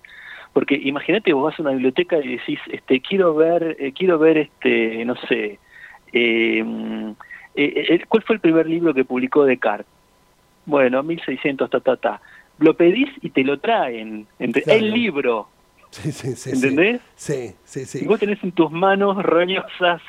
[0.53, 4.39] Porque imagínate vos vas a una biblioteca y decís, este, quiero ver, eh, quiero ver,
[4.39, 5.59] este, no sé,
[6.13, 7.15] em, eh,
[7.55, 9.87] eh, ¿cuál fue el primer libro que publicó Descartes?
[10.67, 12.21] Bueno, 1600, ta, ta, ta.
[12.59, 14.27] Lo pedís y te lo traen.
[14.39, 15.49] El libro,
[15.91, 16.51] Sí, sí, sí.
[16.51, 17.01] ¿Entendés?
[17.17, 18.01] Sí, sí, sí.
[18.03, 20.03] Y vos tenés en tus manos roñosas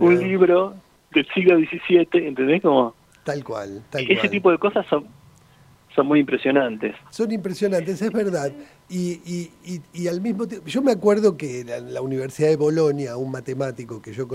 [0.00, 0.74] un libro
[1.12, 2.62] del siglo XVII, ¿entendés?
[2.62, 2.94] Como,
[3.24, 5.06] tal cual, tal Ese tipo de cosas son,
[5.94, 6.94] son muy impresionantes.
[7.10, 8.52] Son impresionantes, es verdad.
[8.88, 13.16] Y, y, y, al mismo tiempo, yo me acuerdo que en la Universidad de Bolonia,
[13.16, 14.30] un matemático que yo mm.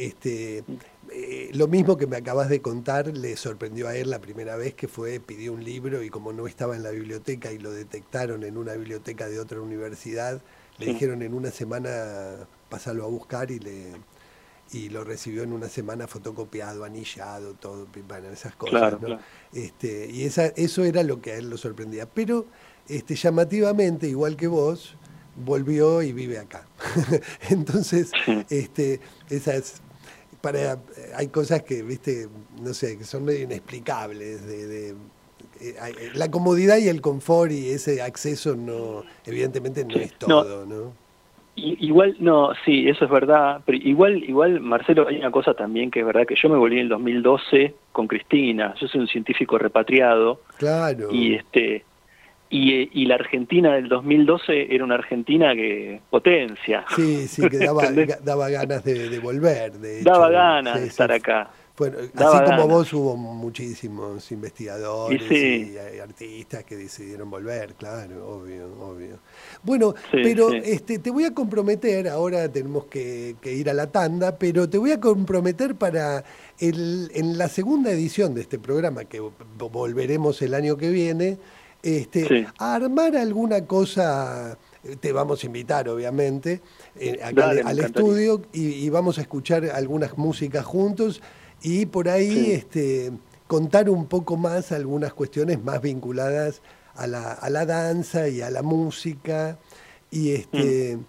[0.00, 0.64] Este,
[1.12, 4.72] eh, lo mismo que me acabas de contar le sorprendió a él la primera vez
[4.72, 8.42] que fue, pidió un libro y como no estaba en la biblioteca y lo detectaron
[8.44, 10.40] en una biblioteca de otra universidad,
[10.78, 13.92] le dijeron en una semana pasarlo a buscar y le
[14.72, 18.94] y lo recibió en una semana fotocopiado, anillado, todo, bueno, esas cosas.
[19.52, 22.06] Este, y esa, eso era lo que a él lo sorprendía.
[22.06, 22.46] Pero
[22.88, 24.94] este, llamativamente, igual que vos,
[25.44, 26.66] volvió y vive acá.
[27.50, 28.12] Entonces,
[28.48, 29.82] este, esas
[30.40, 30.78] para
[31.16, 32.28] hay cosas que, viste,
[32.62, 34.46] no sé, que son medio inexplicables.
[34.46, 34.94] De, eh,
[35.60, 40.92] eh, la comodidad y el confort y ese acceso no, evidentemente no es todo, ¿no?
[41.56, 46.00] Igual, no, sí, eso es verdad, pero igual, igual, Marcelo, hay una cosa también que
[46.00, 49.58] es verdad, que yo me volví en el 2012 con Cristina, yo soy un científico
[49.58, 50.40] repatriado.
[50.56, 51.08] Claro.
[51.10, 51.84] Y este,
[52.50, 56.84] y, y, la Argentina del 2012 era una Argentina que potencia.
[56.96, 57.84] Sí, sí, que daba,
[58.24, 59.72] daba ganas de, volver.
[59.74, 61.48] De daba ganas de estar acá.
[61.80, 69.20] Bueno, así como vos hubo muchísimos investigadores y, artistas que decidieron volver, claro, obvio, obvio.
[69.62, 74.36] Bueno, pero este te voy a comprometer, ahora tenemos que, que, ir a la tanda,
[74.36, 76.22] pero te voy a comprometer para
[76.58, 79.20] el, en la segunda edición de este programa, que
[79.56, 81.38] volveremos el año que viene,
[81.82, 84.58] este, a armar alguna cosa,
[85.00, 86.60] te vamos a invitar obviamente,
[86.96, 91.22] eh, al, estudio y, vamos a escuchar algunas músicas juntos
[91.62, 93.12] y por ahí este,
[93.46, 96.60] contar un poco más algunas cuestiones más vinculadas
[96.94, 99.58] a la, a la danza y a la música
[100.10, 100.96] y este...
[100.96, 101.04] Mm.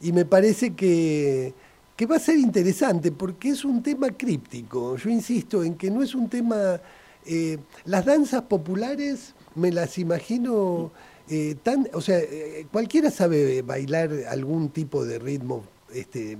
[0.00, 1.54] y me parece que,
[1.96, 4.96] que va a ser interesante porque es un tema críptico.
[4.96, 6.80] Yo insisto en que no es un tema...
[7.26, 10.92] Eh, las danzas populares me las imagino
[11.28, 11.88] eh, tan...
[11.92, 16.38] O sea, eh, cualquiera sabe bailar algún tipo de ritmo este,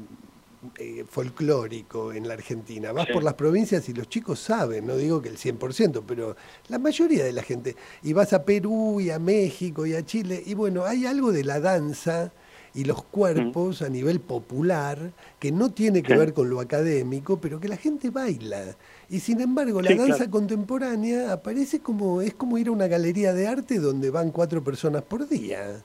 [1.08, 2.92] folclórico en la Argentina.
[2.92, 6.36] Vas por las provincias y los chicos saben, no digo que el 100%, pero
[6.68, 7.76] la mayoría de la gente.
[8.02, 11.44] Y vas a Perú y a México y a Chile, y bueno, hay algo de
[11.44, 12.32] la danza
[12.74, 17.58] y los cuerpos a nivel popular, que no tiene que ver con lo académico, pero
[17.60, 18.76] que la gente baila.
[19.10, 23.46] Y sin embargo, la danza contemporánea aparece como, es como ir a una galería de
[23.46, 25.82] arte donde van cuatro personas por día.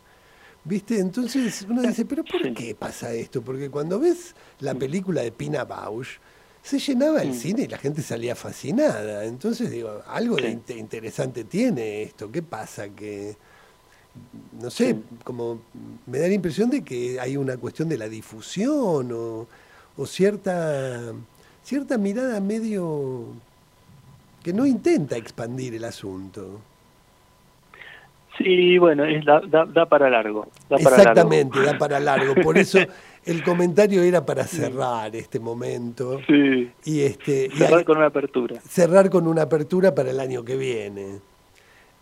[0.65, 0.99] ¿Viste?
[0.99, 3.41] Entonces uno dice, pero ¿por qué pasa esto?
[3.41, 6.19] Porque cuando ves la película de Pina Bausch,
[6.61, 9.25] se llenaba el cine y la gente salía fascinada.
[9.25, 12.31] Entonces digo, algo de interesante tiene esto.
[12.31, 12.89] ¿Qué pasa?
[12.89, 13.35] Que
[14.59, 15.61] no sé, como
[16.05, 19.47] me da la impresión de que hay una cuestión de la difusión o,
[19.97, 21.13] o cierta,
[21.63, 23.25] cierta mirada medio
[24.43, 26.59] que no intenta expandir el asunto.
[28.37, 30.47] Sí, bueno, es, da, da, para largo.
[30.69, 32.33] Exactamente, da para largo.
[32.41, 32.79] Por eso
[33.25, 36.19] el comentario era para cerrar este momento.
[36.27, 36.71] Sí.
[36.83, 38.59] Y este, cerrar con una apertura.
[38.61, 41.19] Cerrar con una apertura para el año que viene.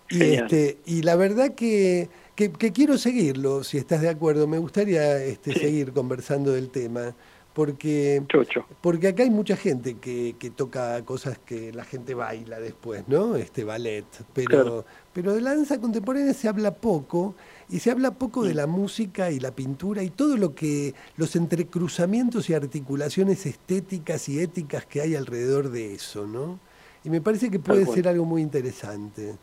[0.10, 4.48] Y, este, y la verdad que, que, quiero seguirlo, si estás de acuerdo.
[4.48, 7.14] Me gustaría este, seguir conversando del tema,
[7.54, 8.24] porque,
[8.80, 13.36] porque acá hay mucha gente que, que, toca cosas que la gente baila después, ¿no?
[13.36, 14.06] Este ballet.
[14.34, 17.36] Pero, pero de la danza contemporánea se habla poco,
[17.70, 21.36] y se habla poco de la música y la pintura y todo lo que, los
[21.36, 26.60] entrecruzamientos y articulaciones estéticas y éticas que hay alrededor de eso, ¿no?
[27.04, 29.36] Y me parece que puede ser algo muy interesante.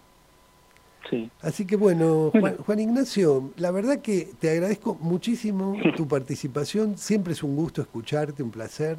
[1.41, 2.31] Así que bueno,
[2.65, 8.43] Juan, Ignacio, la verdad que te agradezco muchísimo tu participación, siempre es un gusto escucharte,
[8.43, 8.99] un placer,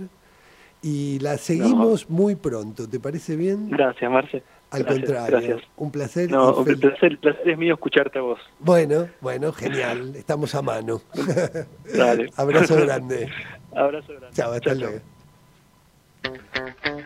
[0.82, 3.70] y la seguimos muy pronto, ¿te parece bien?
[3.70, 4.44] Gracias, Marce.
[4.72, 6.30] Al contrario, un placer.
[6.30, 8.40] No, el placer, es mío escucharte a vos.
[8.60, 11.02] Bueno, bueno, genial, estamos a mano.
[11.98, 12.30] Dale.
[12.38, 13.30] Abrazo grande.
[13.76, 14.36] Abrazo grande.
[14.36, 15.00] Chao, hasta luego.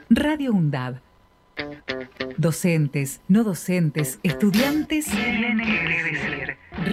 [0.09, 1.12] Radio UNDAB
[2.37, 5.07] Docentes, no docentes, estudiantes.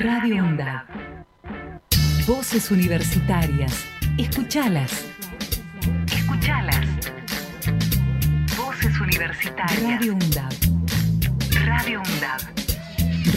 [0.03, 0.87] Radio UNDAB.
[2.27, 3.85] Voces universitarias.
[4.19, 5.07] Escuchalas.
[6.13, 6.87] Escuchalas.
[8.57, 9.83] Voces universitarias.
[9.83, 10.53] Radio UNDAB.
[11.67, 12.41] Radio UNDAB.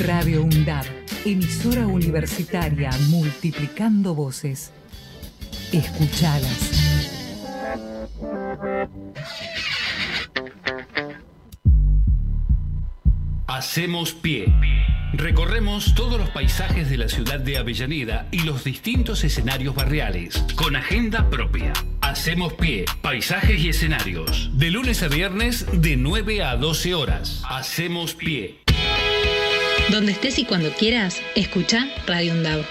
[0.05, 0.85] Radio UNDAB.
[1.25, 4.71] Emisora universitaria multiplicando voces.
[5.71, 6.71] Escuchalas.
[13.53, 14.51] Hacemos pie.
[15.13, 20.75] Recorremos todos los paisajes de la ciudad de Avellaneda y los distintos escenarios barriales, con
[20.75, 21.71] agenda propia.
[22.01, 24.49] Hacemos pie, paisajes y escenarios.
[24.53, 27.43] De lunes a viernes, de 9 a 12 horas.
[27.47, 28.57] Hacemos pie.
[29.91, 32.65] Donde estés y cuando quieras, escucha Radio Undab.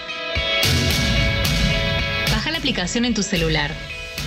[2.29, 3.71] Baja la aplicación en tu celular.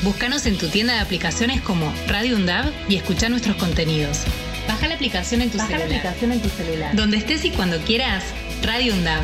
[0.02, 4.24] Búscanos en tu tienda de aplicaciones como Radio Undab y escucha nuestros contenidos.
[4.68, 5.88] Baja la aplicación en tu Baja celular.
[5.88, 6.96] la aplicación en tu celular.
[6.96, 8.24] Donde estés y cuando quieras,
[8.62, 9.22] Radio UNDAV.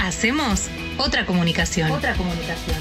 [0.00, 0.68] Hacemos
[0.98, 1.90] otra comunicación.
[1.90, 2.76] Otra comunicación.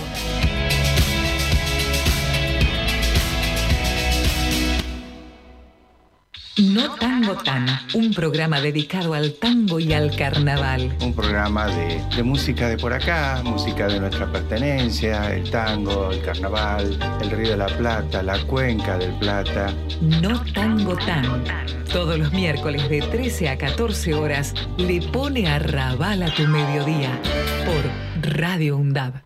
[6.58, 10.96] No Tango Tan, un programa dedicado al tango y al carnaval.
[11.02, 16.98] Un programa de, música de por acá, música de nuestra pertenencia, el tango, el carnaval,
[17.22, 19.74] el Río de la Plata, la Cuenca del Plata.
[20.00, 21.44] No Tango Tan.
[21.92, 27.20] Todos los miércoles de 13 a 14 horas le pone a rabal a tu mediodía
[27.66, 29.26] por Radio UNDAB.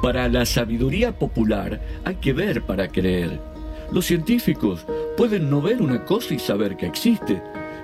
[0.00, 3.49] Para la sabiduría popular hay que ver para creer.
[3.92, 4.86] Los científicos
[5.16, 7.42] pueden no ver una cosa y saber que existe.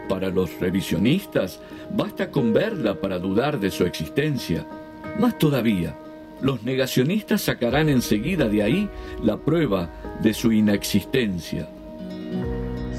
[0.08, 4.64] Para los revisionistas, basta con verla para dudar de su existencia.
[5.18, 5.96] Más todavía,
[6.40, 8.88] los negacionistas sacarán enseguida de ahí
[9.20, 9.90] la prueba
[10.20, 11.66] de su inexistencia.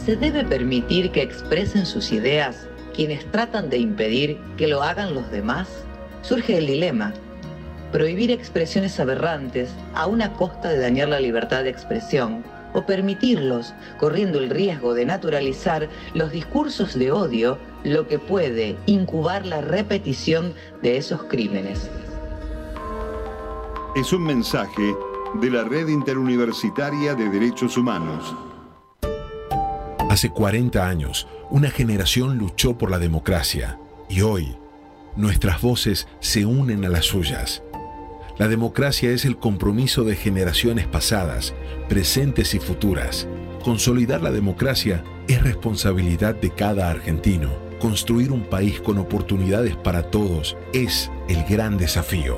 [0.06, 5.32] ¿Se debe permitir que expresen sus ideas quienes tratan de impedir que lo hagan los
[5.32, 5.86] demás?
[6.24, 7.14] Surge el dilema.
[7.94, 12.44] Prohibir expresiones aberrantes a una costa de dañar la libertad de expresión
[12.78, 19.48] o permitirlos, corriendo el riesgo de naturalizar los discursos de odio, lo que puede incubar
[19.48, 20.54] la repetición
[20.84, 21.90] de esos crímenes.
[23.96, 24.96] Es un mensaje
[25.42, 28.36] de la Red Interuniversitaria de Derechos Humanos.
[30.12, 34.56] Hace 40 años, una generación luchó por la democracia y hoy
[35.16, 37.64] nuestras voces se unen a las suyas.
[38.38, 41.56] La democracia es el compromiso de generaciones pasadas,
[41.90, 43.28] presentes y futuras.
[43.64, 47.50] Consolidar la democracia es responsabilidad de cada argentino.
[47.80, 52.38] Construir un país con oportunidades para todos es el gran desafío.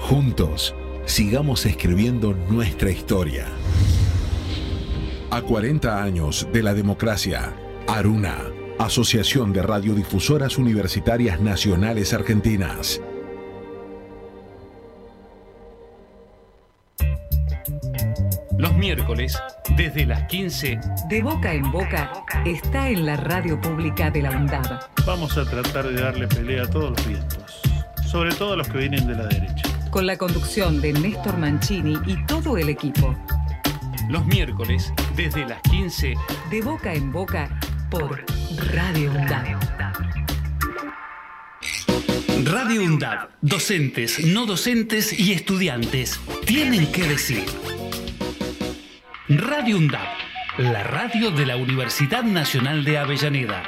[0.00, 0.74] Juntos,
[1.06, 3.46] sigamos escribiendo nuestra historia.
[5.30, 7.54] A 40 años de la democracia,
[7.88, 8.36] Aruna,
[8.78, 13.00] Asociación de Radiodifusoras Universitarias Nacionales Argentinas.
[18.86, 19.36] Miércoles,
[19.76, 20.78] desde las 15,
[21.08, 22.12] De boca en boca
[22.44, 24.78] está en la radio pública de la UNDAB.
[25.04, 27.62] Vamos a tratar de darle pelea a todos los vientos,
[28.06, 29.64] sobre todo a los que vienen de la derecha.
[29.90, 33.16] Con la conducción de Néstor Mancini y todo el equipo.
[34.08, 36.14] los miércoles, desde las 15,
[36.48, 37.58] De boca en boca
[37.90, 38.24] por
[38.72, 39.58] Radio UNDAB.
[42.44, 47.44] Radio UNDAB, docentes, no docentes y estudiantes tienen que decir.
[49.28, 50.06] Radio UNDAB,
[50.58, 53.64] la radio de la Universidad Nacional de Avellaneda.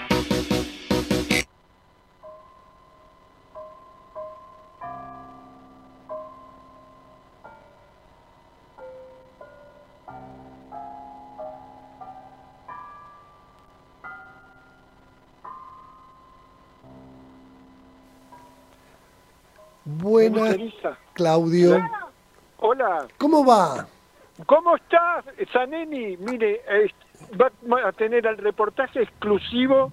[19.85, 20.57] Buenas.
[21.15, 21.83] Claudio.
[22.59, 23.89] Hola, ¿Cómo va?
[24.47, 26.17] ¿Cómo estás, Zaneni?
[26.17, 26.91] Mire, eh,
[27.41, 27.51] va
[27.89, 29.93] a tener el reportaje exclusivo.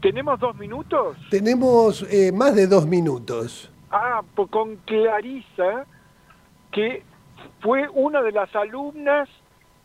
[0.00, 1.16] ¿Tenemos dos minutos?
[1.30, 3.70] Tenemos eh, más de dos minutos.
[3.90, 5.86] Ah, pues con Clarisa,
[6.70, 7.02] que
[7.60, 9.28] fue una de las alumnas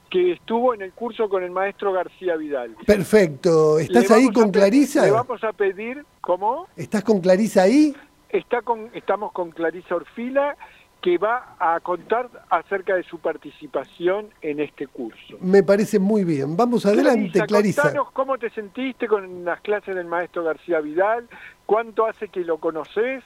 [0.10, 2.76] que estuvo en el curso con el maestro García Vidal.
[2.86, 3.80] Perfecto.
[3.80, 5.06] ¿Estás ahí con Clarisa?
[5.06, 6.68] Le vamos a pedir, ¿cómo?
[6.76, 7.96] ¿Estás con Clarisa ahí?
[8.30, 10.58] Está con, estamos con Clarisa Orfila,
[11.02, 15.38] que va a contar acerca de su participación en este curso.
[15.42, 16.56] Me parece muy bien.
[16.56, 17.82] Vamos adelante, Clarisa.
[17.82, 21.28] Contanos cómo te sentiste con las clases del maestro García Vidal,
[21.66, 23.24] cuánto hace que lo conoces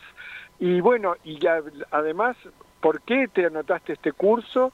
[0.58, 1.38] y bueno, y
[1.92, 2.38] además,
[2.80, 4.72] ¿por qué te anotaste este curso?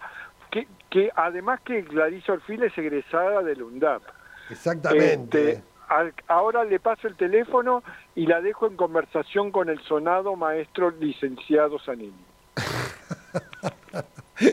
[0.52, 4.04] Que, que además que Clarisa Orfila es egresada del UNDAP.
[4.52, 5.52] Exactamente.
[5.54, 7.84] Este, al- ahora le paso el teléfono
[8.14, 12.14] y la dejo en conversación con el sonado maestro licenciado Zanini.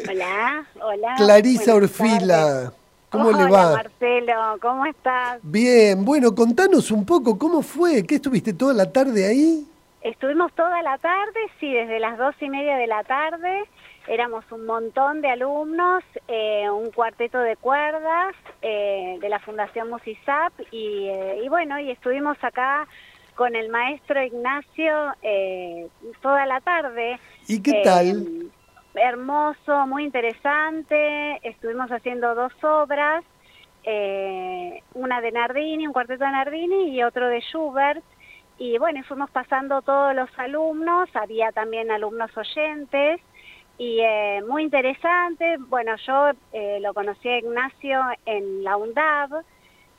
[0.08, 1.14] Hola, hola.
[1.16, 2.72] Clarisa Orfila.
[3.10, 3.72] ¿cómo le Hola, va?
[3.76, 5.40] Marcelo, ¿cómo estás?
[5.42, 8.06] Bien, bueno, contanos un poco, ¿cómo fue?
[8.06, 9.66] ¿Qué estuviste toda la tarde ahí?
[10.02, 13.64] Estuvimos toda la tarde, sí, desde las dos y media de la tarde.
[14.06, 20.52] Éramos un montón de alumnos, eh, un cuarteto de cuerdas eh, de la Fundación Musisap
[20.70, 22.86] y, eh, y bueno, y estuvimos acá
[23.34, 25.88] con el maestro Ignacio eh,
[26.22, 27.18] toda la tarde.
[27.46, 28.50] ¿Y qué tal?
[28.94, 31.40] Hermoso, muy interesante.
[31.42, 33.24] Estuvimos haciendo dos obras,
[33.84, 38.02] eh, una de Nardini, un cuarteto de Nardini y otro de Schubert.
[38.58, 43.20] Y bueno, fuimos pasando todos los alumnos, había también alumnos oyentes
[43.78, 45.56] y eh, muy interesante.
[45.58, 49.44] Bueno, yo eh, lo conocí a Ignacio en la UNDAB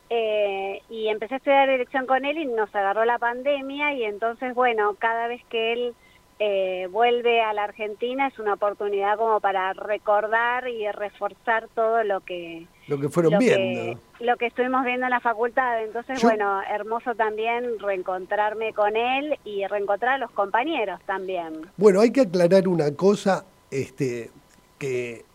[0.10, 4.54] eh, y empecé a estudiar dirección con él y nos agarró la pandemia y entonces,
[4.54, 5.96] bueno, cada vez que él
[6.40, 12.22] eh, vuelve a la Argentina es una oportunidad como para recordar y reforzar todo lo
[12.22, 13.98] que Lo que fueron lo viendo.
[14.18, 15.84] que, lo que estuvimos viendo en la facultad.
[15.84, 21.62] Entonces, Yo- bueno, hermoso también reencontrarme con él y reencontrar a los compañeros también.
[21.76, 24.30] Bueno, hay que aclarar una cosa, este,
[24.78, 25.26] que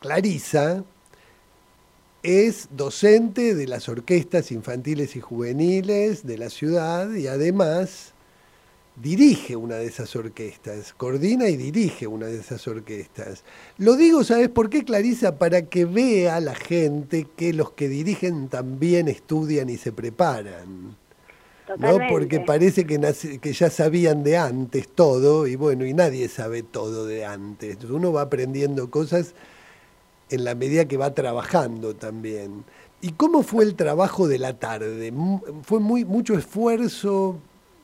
[0.00, 0.84] Clarisa
[2.22, 8.12] es docente de las orquestas infantiles y juveniles de la ciudad y además
[9.02, 13.44] dirige una de esas orquestas, coordina y dirige una de esas orquestas.
[13.78, 15.38] Lo digo, ¿sabes por qué, Clarisa?
[15.38, 20.96] Para que vea la gente que los que dirigen también estudian y se preparan.
[21.76, 21.98] ¿no?
[22.08, 26.62] Porque parece que, nace- que ya sabían de antes todo, y bueno, y nadie sabe
[26.62, 27.84] todo de antes.
[27.84, 29.34] Uno va aprendiendo cosas
[30.30, 32.64] en la medida que va trabajando también.
[33.00, 35.12] ¿Y cómo fue el trabajo de la tarde?
[35.62, 37.38] ¿Fue muy mucho esfuerzo?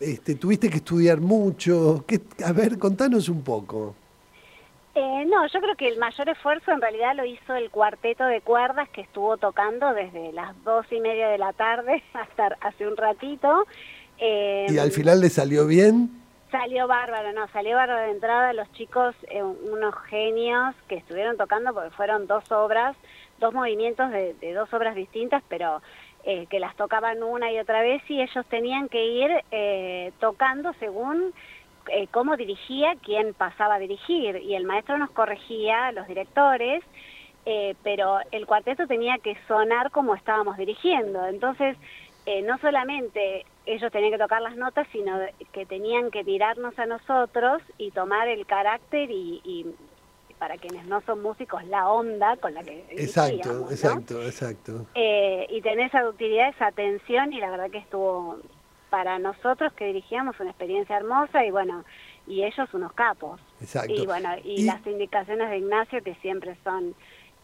[0.04, 2.04] Este, ¿Tuviste que estudiar mucho?
[2.06, 3.94] ¿Qué- a ver, contanos un poco.
[4.94, 8.40] Eh, no, yo creo que el mayor esfuerzo en realidad lo hizo el cuarteto de
[8.42, 12.96] cuerdas que estuvo tocando desde las dos y media de la tarde hasta hace un
[12.96, 13.66] ratito.
[14.18, 16.10] Eh, ¿Y al final le salió bien?
[16.52, 18.52] Salió bárbaro, no, salió bárbaro de entrada.
[18.52, 22.94] Los chicos, eh, unos genios que estuvieron tocando porque fueron dos obras,
[23.40, 25.82] dos movimientos de, dos obras distintas, pero
[26.26, 30.72] eh, que las tocaban una y otra vez y ellos tenían que ir eh, tocando
[30.80, 31.34] según
[31.88, 36.82] eh, cómo dirigía quien pasaba a dirigir y el maestro nos corregía, los directores,
[37.82, 41.26] pero el cuarteto tenía que sonar como estábamos dirigiendo.
[41.26, 41.76] Entonces,
[42.42, 45.18] no solamente ellos tenían que tocar las notas, sino
[45.52, 49.66] que tenían que mirarnos a nosotros y tomar el carácter y,
[50.44, 54.86] para quienes no son músicos, la onda con la que Exacto, exacto, exacto.
[54.94, 58.36] Eh, y tener esa ductilidad, esa atención, y la verdad que estuvo
[58.90, 61.82] para nosotros que dirigíamos una experiencia hermosa y bueno,
[62.26, 63.40] y ellos unos capos.
[63.62, 63.94] Exacto.
[63.94, 66.94] Y bueno, y, las indicaciones de Ignacio que siempre son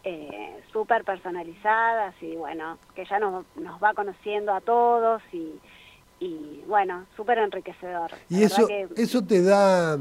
[0.03, 5.53] eh, súper personalizadas y bueno, que ya nos, nos va conociendo a todos y,
[6.19, 8.11] y bueno, súper enriquecedor.
[8.29, 9.97] Y eso, eso te da,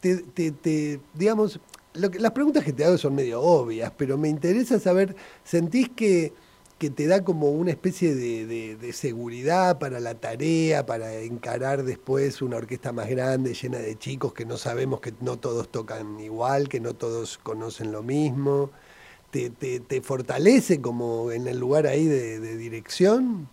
[0.00, 1.60] te, te, digamos,
[1.94, 5.14] lo que, las preguntas que te hago son medio obvias, pero me interesa saber,
[5.44, 6.32] ¿sentís que,
[6.78, 12.42] que te da como una especie de, de, seguridad para la tarea, para encarar después
[12.42, 16.68] una orquesta más grande, llena de chicos que no sabemos que no todos tocan igual,
[16.68, 18.70] que no todos conocen lo mismo?
[19.30, 23.48] ¿Te, te, te fortalece como en el lugar ahí de dirección?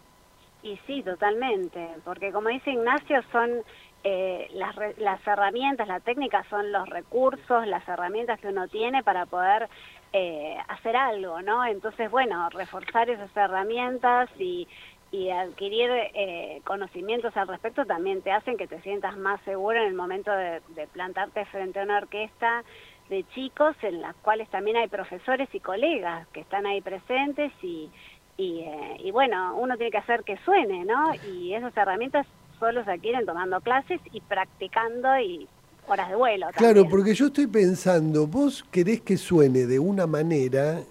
[0.63, 3.63] Y sí, totalmente, porque como dice Ignacio, son
[4.03, 9.25] eh, las, las herramientas, la técnica son los recursos, las herramientas que uno tiene para
[9.25, 9.69] poder
[10.13, 11.65] eh, hacer algo, ¿no?
[11.65, 14.67] Entonces, bueno, reforzar esas herramientas y,
[15.11, 19.87] y adquirir eh, conocimientos al respecto también te hacen que te sientas más seguro en
[19.87, 22.63] el momento de, de plantarte frente a una orquesta
[23.09, 27.89] de chicos en las cuales también hay profesores y colegas que están ahí presentes y,
[28.37, 31.13] eh, y, bueno, uno tiene que hacer que suene, ¿no?
[31.27, 32.25] Y esas herramientas
[32.61, 35.47] solo se adquieren tomando clases y practicando y
[35.87, 36.47] horas de vuelo.
[36.55, 40.81] Claro, porque yo estoy pensando, vos querés que suene de una manera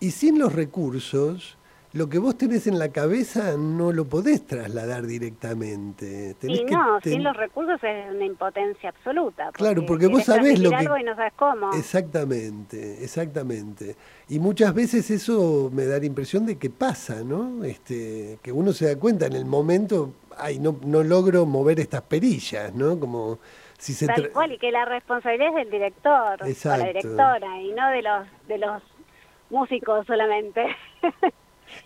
[0.00, 1.58] y sin los recursos
[1.92, 6.36] lo que vos tenés en la cabeza no lo podés trasladar directamente.
[6.42, 9.50] y no, sin los recursos es una impotencia absoluta.
[9.52, 10.76] claro, porque vos sabés lo que...
[10.76, 11.72] Algo y no sabes cómo.
[11.72, 13.96] Exactamente, exactamente.
[14.28, 17.64] Y muchas veces eso me da la impresión de que pasa, ¿no?
[17.64, 22.02] Este, que uno se da cuenta en el momento, ay, no, no logro mover estas
[22.02, 22.98] perillas, ¿no?
[22.98, 23.38] Como
[23.78, 24.06] si se...
[24.06, 28.02] Tal cual, y que la responsabilidad es del director o la directora y no de
[28.02, 28.82] los, de los
[29.50, 30.64] músicos solamente.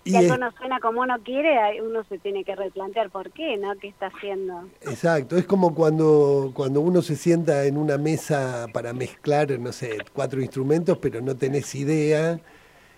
[0.05, 3.74] si algo no suena como uno quiere, uno se tiene que replantear por qué, ¿no?
[3.76, 4.68] ¿Qué está haciendo?
[4.82, 9.98] Exacto, es como cuando, cuando uno se sienta en una mesa para mezclar, no sé,
[10.12, 12.40] cuatro instrumentos, pero no tenés idea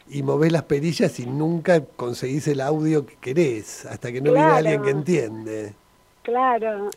[0.09, 4.48] y movés las perillas y nunca conseguís el audio que querés, hasta que no viene
[4.48, 5.74] alguien que entiende.
[6.22, 6.90] Claro.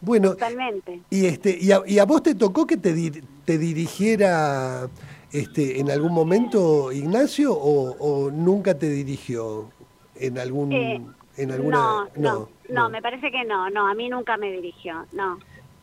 [0.00, 1.00] Bueno, Totalmente.
[1.10, 4.88] Y, este, y, a, y a vos te tocó que te, te dirigiera
[5.32, 9.70] este, en algún momento Ignacio o, nunca te dirigió
[10.14, 11.02] en algún eh,
[11.36, 15.38] en alguna no no, me parece que no no a mí nunca me dirigió no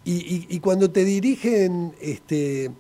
[0.06, 2.72] y, y, cuando te dirigen este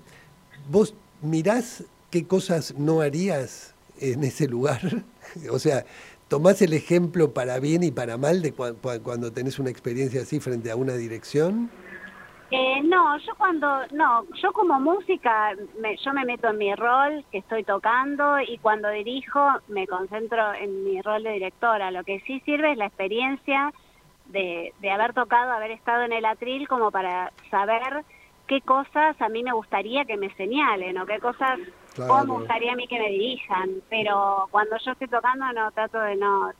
[0.69, 3.72] vos mirás qué cosas no harías
[4.11, 4.81] en ese lugar
[5.51, 5.85] o sea
[6.27, 10.71] tomás el ejemplo para bien y para mal de cuando tenés una experiencia así frente
[10.71, 11.69] a una dirección
[12.55, 17.25] eh, no, yo cuando, no, yo como música, me, yo me meto en mi rol
[17.31, 19.39] que estoy tocando y cuando dirijo
[19.69, 21.89] me concentro en mi rol de directora.
[21.89, 23.73] Lo que sí sirve es la experiencia
[24.27, 28.03] de, de haber tocado, haber estado en el atril como para saber
[28.45, 31.59] qué cosas a mí me gustaría que me señalen o qué cosas
[31.95, 33.81] cómo me gustaría a mí que me dirijan.
[33.89, 36.51] Pero cuando yo estoy tocando no trato de no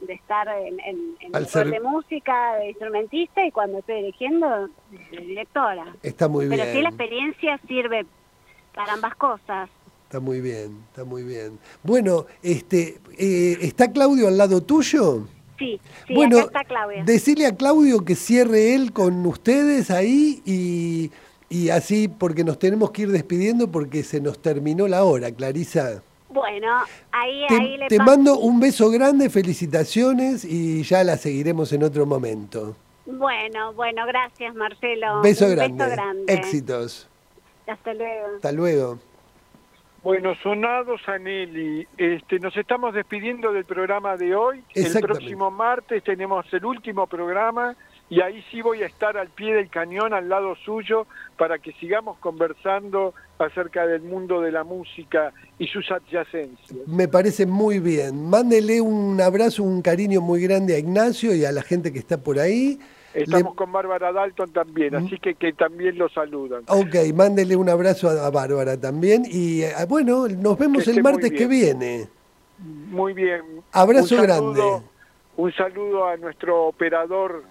[0.00, 1.70] de estar en, el ser...
[1.70, 4.68] de música, de instrumentista y cuando estoy dirigiendo,
[5.10, 5.86] de directora.
[6.02, 6.60] Está muy bien.
[6.60, 8.06] Pero sí la experiencia sirve
[8.74, 9.70] para ambas cosas.
[10.04, 11.58] Está muy bien, está muy bien.
[11.82, 15.26] Bueno, este, eh, ¿está Claudio al lado tuyo?
[15.58, 17.04] Sí, sí bueno, está Claudio.
[17.04, 21.10] Decirle a Claudio que cierre él con ustedes ahí y,
[21.48, 26.02] y así, porque nos tenemos que ir despidiendo porque se nos terminó la hora, Clarisa.
[26.28, 26.82] Bueno,
[27.12, 31.84] ahí, te, ahí le Te mando un beso grande, felicitaciones y ya la seguiremos en
[31.84, 32.74] otro momento.
[33.06, 35.20] Bueno, bueno, gracias Marcelo.
[35.22, 35.84] Beso, grande.
[36.26, 37.08] Éxitos.
[37.66, 38.26] Hasta luego.
[38.36, 38.98] Hasta luego.
[40.02, 44.62] Bueno, sonados Aneli, este, nos estamos despidiendo del programa de hoy.
[44.74, 47.74] El próximo martes tenemos el último programa
[48.10, 51.06] y ahí sí voy a estar al pie del cañón, al lado suyo,
[51.38, 56.86] para que sigamos conversando acerca del mundo de la música y sus adyacencias.
[56.86, 58.28] Me parece muy bien.
[58.28, 62.18] Mándele un abrazo, un cariño muy grande a Ignacio y a la gente que está
[62.18, 62.78] por ahí.
[63.14, 65.06] Estamos con Bárbara Dalton también, mm.
[65.06, 66.64] así que, que también lo saludan.
[66.68, 69.24] Ok, mándele un abrazo a, Bárbara también.
[69.24, 72.08] Y eh, bueno, nos vemos el martes que viene.
[72.58, 73.42] Muy bien.
[73.72, 74.86] Abrazo Un saludo- grande.
[75.36, 77.42] Un saludo a nuestro operador,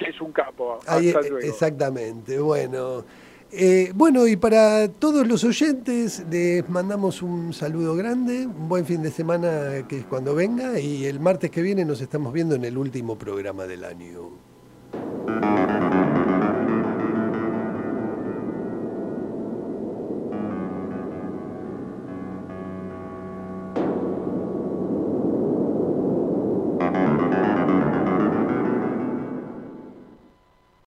[0.00, 0.78] que es un capo.
[0.86, 1.46] Ahí, Hasta eh, luego.
[1.46, 3.04] exactamente, bueno.
[3.52, 9.02] Eh, bueno, y para todos los oyentes les mandamos un saludo grande, un buen fin
[9.02, 12.64] de semana que es cuando venga y el martes que viene nos estamos viendo en
[12.64, 14.30] el último programa del año.